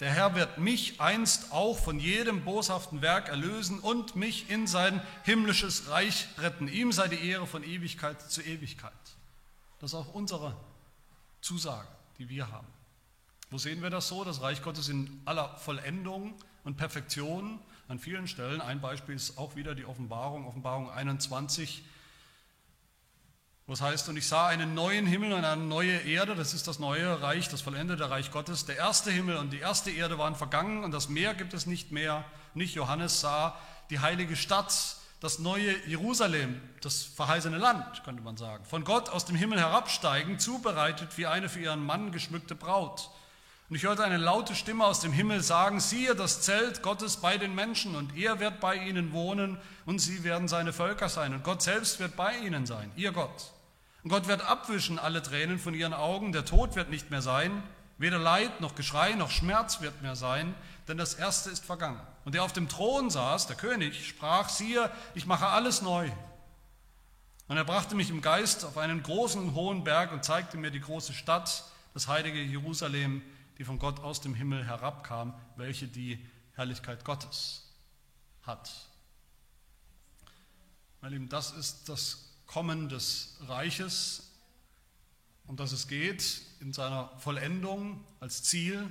der 0.00 0.10
Herr 0.10 0.34
wird 0.34 0.58
mich 0.58 1.00
einst 1.00 1.52
auch 1.52 1.78
von 1.78 2.00
jedem 2.00 2.42
boshaften 2.42 3.02
Werk 3.02 3.28
erlösen 3.28 3.78
und 3.78 4.16
mich 4.16 4.48
in 4.48 4.66
sein 4.66 5.02
himmlisches 5.24 5.90
Reich 5.90 6.26
retten. 6.38 6.68
Ihm 6.68 6.90
sei 6.90 7.08
die 7.08 7.28
Ehre 7.28 7.46
von 7.46 7.62
Ewigkeit 7.62 8.20
zu 8.30 8.40
Ewigkeit. 8.40 8.92
Das 9.78 9.90
ist 9.92 9.94
auch 9.94 10.14
unsere 10.14 10.56
Zusage, 11.42 11.88
die 12.18 12.30
wir 12.30 12.50
haben. 12.50 12.66
Wo 13.50 13.58
sehen 13.58 13.82
wir 13.82 13.90
das 13.90 14.08
so? 14.08 14.24
Das 14.24 14.40
Reich 14.40 14.62
Gottes 14.62 14.88
in 14.88 15.20
aller 15.26 15.56
Vollendung 15.58 16.34
und 16.64 16.76
Perfektion 16.76 17.58
an 17.88 17.98
vielen 17.98 18.26
Stellen. 18.26 18.60
Ein 18.62 18.80
Beispiel 18.80 19.16
ist 19.16 19.36
auch 19.36 19.56
wieder 19.56 19.74
die 19.74 19.84
Offenbarung, 19.84 20.46
Offenbarung 20.46 20.90
21, 20.90 21.84
wo 23.70 23.74
es 23.74 23.82
heißt, 23.82 24.08
und 24.08 24.16
ich 24.16 24.26
sah 24.26 24.48
einen 24.48 24.74
neuen 24.74 25.06
Himmel 25.06 25.32
und 25.32 25.44
eine 25.44 25.62
neue 25.62 25.96
Erde, 25.98 26.34
das 26.34 26.54
ist 26.54 26.66
das 26.66 26.80
neue 26.80 27.22
Reich, 27.22 27.48
das 27.50 27.60
vollendete 27.60 28.10
Reich 28.10 28.32
Gottes. 28.32 28.66
Der 28.66 28.76
erste 28.76 29.12
Himmel 29.12 29.36
und 29.36 29.52
die 29.52 29.60
erste 29.60 29.92
Erde 29.92 30.18
waren 30.18 30.34
vergangen 30.34 30.82
und 30.82 30.90
das 30.90 31.08
Meer 31.08 31.34
gibt 31.34 31.54
es 31.54 31.66
nicht 31.66 31.92
mehr. 31.92 32.24
Nicht 32.52 32.74
Johannes 32.74 33.20
sah 33.20 33.56
die 33.88 34.00
heilige 34.00 34.34
Stadt, 34.34 34.74
das 35.20 35.38
neue 35.38 35.72
Jerusalem, 35.86 36.60
das 36.80 37.04
verheißene 37.04 37.58
Land, 37.58 38.02
könnte 38.02 38.24
man 38.24 38.36
sagen, 38.36 38.64
von 38.64 38.82
Gott 38.82 39.08
aus 39.08 39.24
dem 39.24 39.36
Himmel 39.36 39.60
herabsteigen, 39.60 40.40
zubereitet 40.40 41.16
wie 41.16 41.28
eine 41.28 41.48
für 41.48 41.60
ihren 41.60 41.86
Mann 41.86 42.10
geschmückte 42.10 42.56
Braut. 42.56 43.08
Und 43.68 43.76
ich 43.76 43.84
hörte 43.84 44.02
eine 44.02 44.16
laute 44.16 44.56
Stimme 44.56 44.84
aus 44.84 44.98
dem 44.98 45.12
Himmel 45.12 45.44
sagen, 45.44 45.78
siehe 45.78 46.16
das 46.16 46.42
Zelt 46.42 46.82
Gottes 46.82 47.18
bei 47.18 47.38
den 47.38 47.54
Menschen 47.54 47.94
und 47.94 48.16
er 48.16 48.40
wird 48.40 48.58
bei 48.58 48.74
ihnen 48.74 49.12
wohnen 49.12 49.58
und 49.86 50.00
sie 50.00 50.24
werden 50.24 50.48
seine 50.48 50.72
Völker 50.72 51.08
sein 51.08 51.34
und 51.34 51.44
Gott 51.44 51.62
selbst 51.62 52.00
wird 52.00 52.16
bei 52.16 52.36
ihnen 52.38 52.66
sein, 52.66 52.90
ihr 52.96 53.12
Gott. 53.12 53.52
Und 54.02 54.10
Gott 54.10 54.28
wird 54.28 54.42
abwischen 54.42 54.98
alle 54.98 55.22
Tränen 55.22 55.58
von 55.58 55.74
ihren 55.74 55.92
Augen, 55.92 56.32
der 56.32 56.44
Tod 56.44 56.74
wird 56.74 56.90
nicht 56.90 57.10
mehr 57.10 57.22
sein, 57.22 57.62
weder 57.98 58.18
Leid 58.18 58.60
noch 58.60 58.74
Geschrei 58.74 59.12
noch 59.12 59.30
Schmerz 59.30 59.82
wird 59.82 60.00
mehr 60.00 60.16
sein, 60.16 60.54
denn 60.88 60.96
das 60.96 61.14
Erste 61.14 61.50
ist 61.50 61.64
vergangen. 61.64 62.00
Und 62.24 62.34
der 62.34 62.44
auf 62.44 62.52
dem 62.52 62.68
Thron 62.68 63.10
saß, 63.10 63.46
der 63.46 63.56
König, 63.56 64.06
sprach, 64.08 64.48
siehe, 64.48 64.90
ich 65.14 65.26
mache 65.26 65.46
alles 65.46 65.82
neu. 65.82 66.10
Und 67.48 67.56
er 67.56 67.64
brachte 67.64 67.94
mich 67.94 68.10
im 68.10 68.22
Geist 68.22 68.64
auf 68.64 68.78
einen 68.78 69.02
großen, 69.02 69.54
hohen 69.54 69.84
Berg 69.84 70.12
und 70.12 70.24
zeigte 70.24 70.56
mir 70.56 70.70
die 70.70 70.80
große 70.80 71.12
Stadt, 71.12 71.64
das 71.92 72.08
heilige 72.08 72.40
Jerusalem, 72.40 73.22
die 73.58 73.64
von 73.64 73.78
Gott 73.78 74.00
aus 74.00 74.20
dem 74.20 74.34
Himmel 74.34 74.64
herabkam, 74.64 75.34
welche 75.56 75.86
die 75.86 76.24
Herrlichkeit 76.54 77.04
Gottes 77.04 77.68
hat. 78.42 78.70
Meine 81.02 81.16
Lieben, 81.16 81.28
das 81.28 81.50
ist 81.52 81.88
das 81.88 82.29
Kommen 82.50 82.88
des 82.88 83.36
Reiches, 83.46 84.28
um 85.46 85.54
das 85.54 85.70
es 85.70 85.86
geht, 85.86 86.42
in 86.58 86.72
seiner 86.72 87.16
Vollendung 87.18 88.04
als 88.18 88.42
Ziel, 88.42 88.90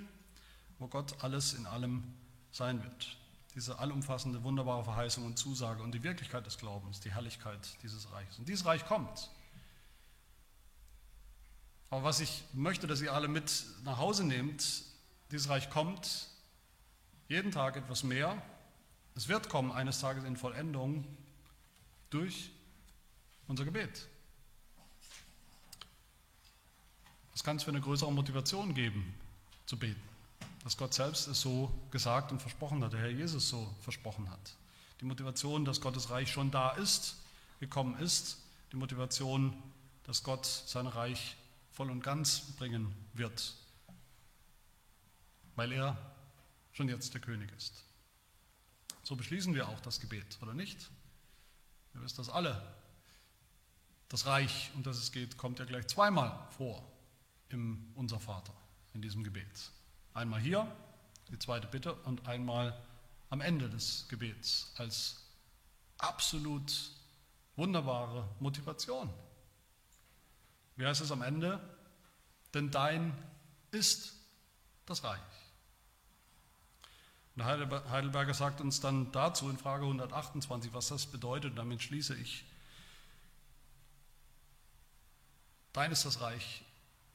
wo 0.78 0.88
Gott 0.88 1.22
alles 1.22 1.52
in 1.56 1.66
allem 1.66 2.06
sein 2.54 2.82
wird. 2.82 3.18
Diese 3.56 3.80
allumfassende, 3.80 4.44
wunderbare 4.44 4.86
Verheißung 4.86 5.26
und 5.26 5.38
Zusage 5.38 5.84
und 5.84 5.92
die 5.92 6.04
Wirklichkeit 6.04 6.46
des 6.46 6.58
Glaubens, 6.58 7.02
die 7.02 7.12
Herrlichkeit 7.12 7.60
dieses 7.84 8.10
Reiches. 8.14 8.40
Und 8.40 8.48
dieses 8.48 8.66
Reich 8.66 8.86
kommt. 8.86 9.30
Aber 11.90 12.06
was 12.06 12.22
ich 12.22 12.46
möchte, 12.54 12.88
dass 12.88 13.02
ihr 13.02 13.12
alle 13.12 13.28
mit 13.28 13.66
nach 13.84 13.98
Hause 13.98 14.24
nehmt, 14.24 14.84
dieses 15.32 15.50
Reich 15.50 15.70
kommt 15.70 16.30
jeden 17.28 17.52
Tag 17.52 17.76
etwas 17.76 18.04
mehr. 18.04 18.42
Es 19.16 19.28
wird 19.28 19.50
kommen 19.50 19.74
eines 19.74 20.00
Tages 20.00 20.24
in 20.24 20.38
Vollendung 20.38 21.06
durch 22.10 22.52
unser 23.50 23.66
Gebet. 23.66 24.08
Was 27.34 27.44
kann 27.44 27.58
es 27.58 27.64
für 27.64 27.72
eine 27.72 27.82
größere 27.82 28.14
Motivation 28.14 28.74
geben, 28.74 29.14
zu 29.66 29.78
beten? 29.78 30.02
Dass 30.64 30.78
Gott 30.78 30.94
selbst 30.94 31.28
es 31.28 31.42
so 31.42 31.72
gesagt 31.92 32.32
und 32.32 32.42
versprochen 32.42 32.84
hat, 32.84 32.94
der 32.94 33.02
Herr 33.02 33.10
Jesus 33.10 33.50
so 33.50 33.76
versprochen 33.82 34.30
hat. 34.30 34.56
Die 35.02 35.06
Motivation, 35.06 35.66
dass 35.66 35.82
Gottes 35.82 36.10
Reich 36.10 36.32
schon 36.32 36.52
da 36.52 36.72
ist, 36.72 37.16
gekommen 37.60 37.98
ist. 38.00 38.38
Die 38.72 38.76
Motivation, 38.76 39.54
dass 40.04 40.24
Gott 40.24 40.46
sein 40.46 40.86
Reich 40.86 41.36
voll 41.72 41.90
und 41.90 42.04
ganz 42.04 42.42
bringen 42.58 42.94
wird, 43.14 43.56
weil 45.56 45.72
er 45.72 45.98
schon 46.74 46.88
jetzt 46.88 47.14
der 47.14 47.22
König 47.22 47.52
ist. 47.58 47.84
So 49.04 49.16
beschließen 49.16 49.56
wir 49.56 49.70
auch 49.70 49.80
das 49.80 50.00
Gebet, 50.00 50.38
oder 50.42 50.54
nicht? 50.54 50.90
Ihr 51.96 52.02
wisst 52.02 52.20
das 52.20 52.30
alle. 52.30 52.62
Das 54.10 54.26
Reich, 54.26 54.72
um 54.76 54.84
das 54.84 54.98
es 54.98 55.12
geht, 55.12 55.38
kommt 55.38 55.60
ja 55.60 55.66
gleich 55.66 55.88
zweimal 55.88 56.48
vor 56.58 56.84
im 57.50 57.92
Unser 57.96 58.20
Vater, 58.20 58.54
in 58.94 59.02
diesem 59.02 59.24
Gebet. 59.24 59.72
Einmal 60.14 60.42
hier, 60.42 60.68
die 61.32 61.40
zweite 61.40 61.68
Bitte, 61.68 61.94
und 61.94 62.28
einmal 62.28 62.80
am 63.30 63.42
Ende 63.42 63.70
des 63.70 64.08
Gebets 64.10 64.74
als 64.78 65.24
absolut 66.00 66.74
wunderbare 67.56 68.28
Motivation. 68.40 69.14
Wie 70.76 70.86
heißt 70.86 71.02
es 71.02 71.12
am 71.12 71.22
Ende? 71.22 71.60
Denn 72.54 72.72
dein 72.72 73.14
ist 73.70 74.16
das 74.88 75.04
Reich. 75.04 75.20
Und 77.36 77.44
Heidelberger 77.46 78.34
sagt 78.34 78.60
uns 78.60 78.80
dann 78.80 79.12
dazu 79.12 79.50
in 79.50 79.58
Frage 79.58 79.84
128, 79.84 80.74
was 80.74 80.88
das 80.88 81.06
bedeutet. 81.06 81.58
Damit 81.58 81.84
schließe 81.84 82.16
ich. 82.16 82.44
Dein 85.80 85.94
ist 85.94 86.04
das 86.04 86.20
Reich. 86.20 86.62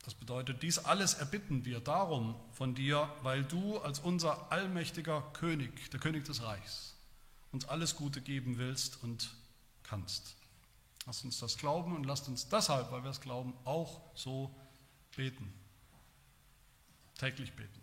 Das 0.06 0.14
bedeutet, 0.14 0.62
dies 0.62 0.78
alles 0.78 1.12
erbitten 1.12 1.66
wir 1.66 1.80
darum 1.80 2.34
von 2.54 2.74
dir, 2.74 3.14
weil 3.20 3.44
du 3.44 3.76
als 3.76 3.98
unser 3.98 4.50
allmächtiger 4.50 5.20
König, 5.34 5.90
der 5.90 6.00
König 6.00 6.24
des 6.24 6.42
Reichs, 6.42 6.96
uns 7.52 7.66
alles 7.66 7.94
Gute 7.94 8.22
geben 8.22 8.56
willst 8.56 9.02
und 9.02 9.34
kannst. 9.82 10.34
Lasst 11.04 11.26
uns 11.26 11.38
das 11.40 11.58
glauben 11.58 11.94
und 11.94 12.04
lasst 12.04 12.26
uns 12.26 12.48
deshalb, 12.48 12.90
weil 12.90 13.02
wir 13.02 13.10
es 13.10 13.20
glauben, 13.20 13.52
auch 13.66 14.00
so 14.14 14.50
beten. 15.14 15.52
Täglich 17.18 17.52
beten. 17.52 17.82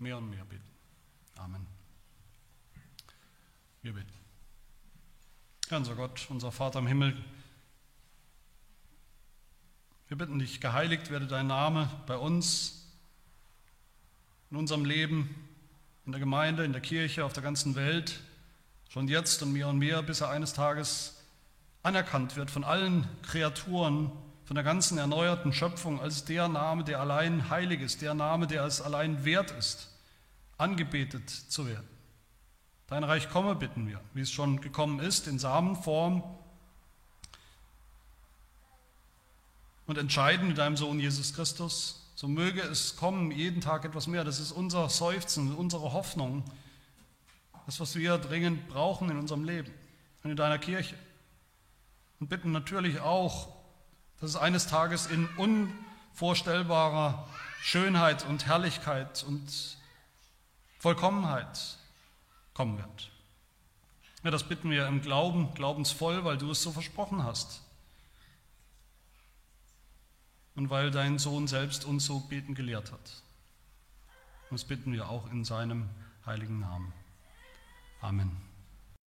Mehr 0.00 0.18
und 0.18 0.28
mehr 0.28 0.44
beten. 0.44 0.70
Amen. 1.36 1.64
Wir 3.82 3.92
beten. 3.92 4.12
Ja, 5.70 5.76
unser 5.76 5.94
Gott, 5.94 6.26
unser 6.30 6.50
Vater 6.50 6.80
im 6.80 6.88
Himmel, 6.88 7.16
wir 10.14 10.18
bitten 10.18 10.38
dich, 10.38 10.60
geheiligt 10.60 11.10
werde 11.10 11.26
dein 11.26 11.48
Name 11.48 11.90
bei 12.06 12.16
uns, 12.16 12.86
in 14.48 14.56
unserem 14.56 14.84
Leben, 14.84 15.34
in 16.06 16.12
der 16.12 16.20
Gemeinde, 16.20 16.64
in 16.64 16.70
der 16.70 16.80
Kirche, 16.80 17.24
auf 17.24 17.32
der 17.32 17.42
ganzen 17.42 17.74
Welt, 17.74 18.20
schon 18.88 19.08
jetzt 19.08 19.42
und 19.42 19.52
mehr 19.52 19.66
und 19.66 19.78
mehr, 19.78 20.04
bis 20.04 20.20
er 20.20 20.30
eines 20.30 20.52
Tages 20.52 21.20
anerkannt 21.82 22.36
wird 22.36 22.52
von 22.52 22.62
allen 22.62 23.08
Kreaturen, 23.22 24.12
von 24.44 24.54
der 24.54 24.62
ganzen 24.62 24.98
erneuerten 24.98 25.52
Schöpfung 25.52 26.00
als 26.00 26.24
der 26.24 26.46
Name, 26.46 26.84
der 26.84 27.00
allein 27.00 27.50
heilig 27.50 27.80
ist, 27.80 28.00
der 28.00 28.14
Name, 28.14 28.46
der 28.46 28.64
es 28.66 28.80
allein 28.80 29.24
wert 29.24 29.50
ist, 29.50 29.98
angebetet 30.58 31.28
zu 31.28 31.66
werden. 31.66 31.88
Dein 32.86 33.02
Reich 33.02 33.30
komme, 33.30 33.56
bitten 33.56 33.88
wir, 33.88 34.00
wie 34.12 34.20
es 34.20 34.30
schon 34.30 34.60
gekommen 34.60 35.00
ist, 35.00 35.26
in 35.26 35.40
Samenform 35.40 36.22
und 39.86 39.98
entscheiden 39.98 40.50
in 40.50 40.56
deinem 40.56 40.76
Sohn 40.76 40.98
Jesus 41.00 41.34
Christus. 41.34 42.10
So 42.14 42.28
möge 42.28 42.62
es 42.62 42.96
kommen, 42.96 43.30
jeden 43.30 43.60
Tag 43.60 43.84
etwas 43.84 44.06
mehr. 44.06 44.24
Das 44.24 44.40
ist 44.40 44.52
unser 44.52 44.88
Seufzen, 44.88 45.54
unsere 45.54 45.92
Hoffnung, 45.92 46.44
das, 47.66 47.80
was 47.80 47.96
wir 47.96 48.18
dringend 48.18 48.68
brauchen 48.68 49.10
in 49.10 49.18
unserem 49.18 49.44
Leben 49.44 49.72
und 50.22 50.30
in 50.30 50.36
deiner 50.36 50.58
Kirche. 50.58 50.96
Und 52.20 52.28
bitten 52.28 52.52
natürlich 52.52 53.00
auch, 53.00 53.48
dass 54.20 54.30
es 54.30 54.36
eines 54.36 54.66
Tages 54.66 55.06
in 55.06 55.28
unvorstellbarer 55.36 57.28
Schönheit 57.60 58.24
und 58.26 58.46
Herrlichkeit 58.46 59.24
und 59.26 59.76
Vollkommenheit 60.78 61.78
kommen 62.52 62.78
wird. 62.78 63.10
Ja, 64.22 64.30
das 64.30 64.44
bitten 64.44 64.70
wir 64.70 64.86
im 64.86 65.02
Glauben, 65.02 65.52
glaubensvoll, 65.54 66.24
weil 66.24 66.38
du 66.38 66.50
es 66.50 66.62
so 66.62 66.72
versprochen 66.72 67.24
hast. 67.24 67.63
Und 70.54 70.70
weil 70.70 70.90
dein 70.90 71.18
Sohn 71.18 71.48
selbst 71.48 71.84
uns 71.84 72.04
so 72.04 72.20
beten 72.20 72.54
gelehrt 72.54 72.92
hat. 72.92 73.22
Das 74.50 74.64
bitten 74.64 74.92
wir 74.92 75.08
auch 75.08 75.30
in 75.32 75.44
seinem 75.44 75.88
heiligen 76.24 76.60
Namen. 76.60 76.92
Amen. 78.00 78.43